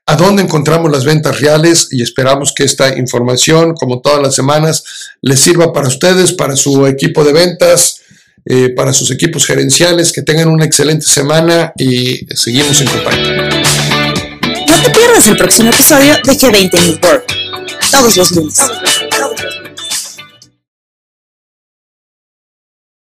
a 0.08 0.16
dónde 0.16 0.44
encontramos 0.44 0.92
las 0.92 1.04
ventas 1.04 1.40
reales 1.42 1.88
y 1.92 2.02
esperamos 2.04 2.54
que 2.56 2.64
esta 2.64 2.98
información, 2.98 3.74
como 3.74 4.02
todas 4.02 4.22
las 4.22 4.36
semanas, 4.36 4.84
les 5.22 5.40
sirva 5.40 5.74
para 5.74 5.88
ustedes, 5.88 6.34
para 6.34 6.56
su 6.56 6.86
equipo 6.86 7.24
de 7.24 7.34
ventas, 7.34 8.02
eh, 8.46 8.70
para 8.70 8.94
sus 8.94 9.10
equipos 9.10 9.46
gerenciales, 9.48 10.12
que 10.12 10.22
tengan 10.22 10.50
una 10.50 10.66
excelente 10.66 11.08
semana 11.08 11.74
y 11.78 12.28
seguimos 12.36 12.80
en 12.82 12.88
contacto. 12.88 13.30
No 14.68 14.84
te 14.84 14.90
pierdas 14.92 15.28
el 15.28 15.38
próximo 15.38 15.72
episodio 15.72 16.14
de 16.24 16.34
G20 16.34 16.72
Network, 16.72 17.26
todos 17.90 18.16
los 18.16 18.32
lunes. 18.32 18.60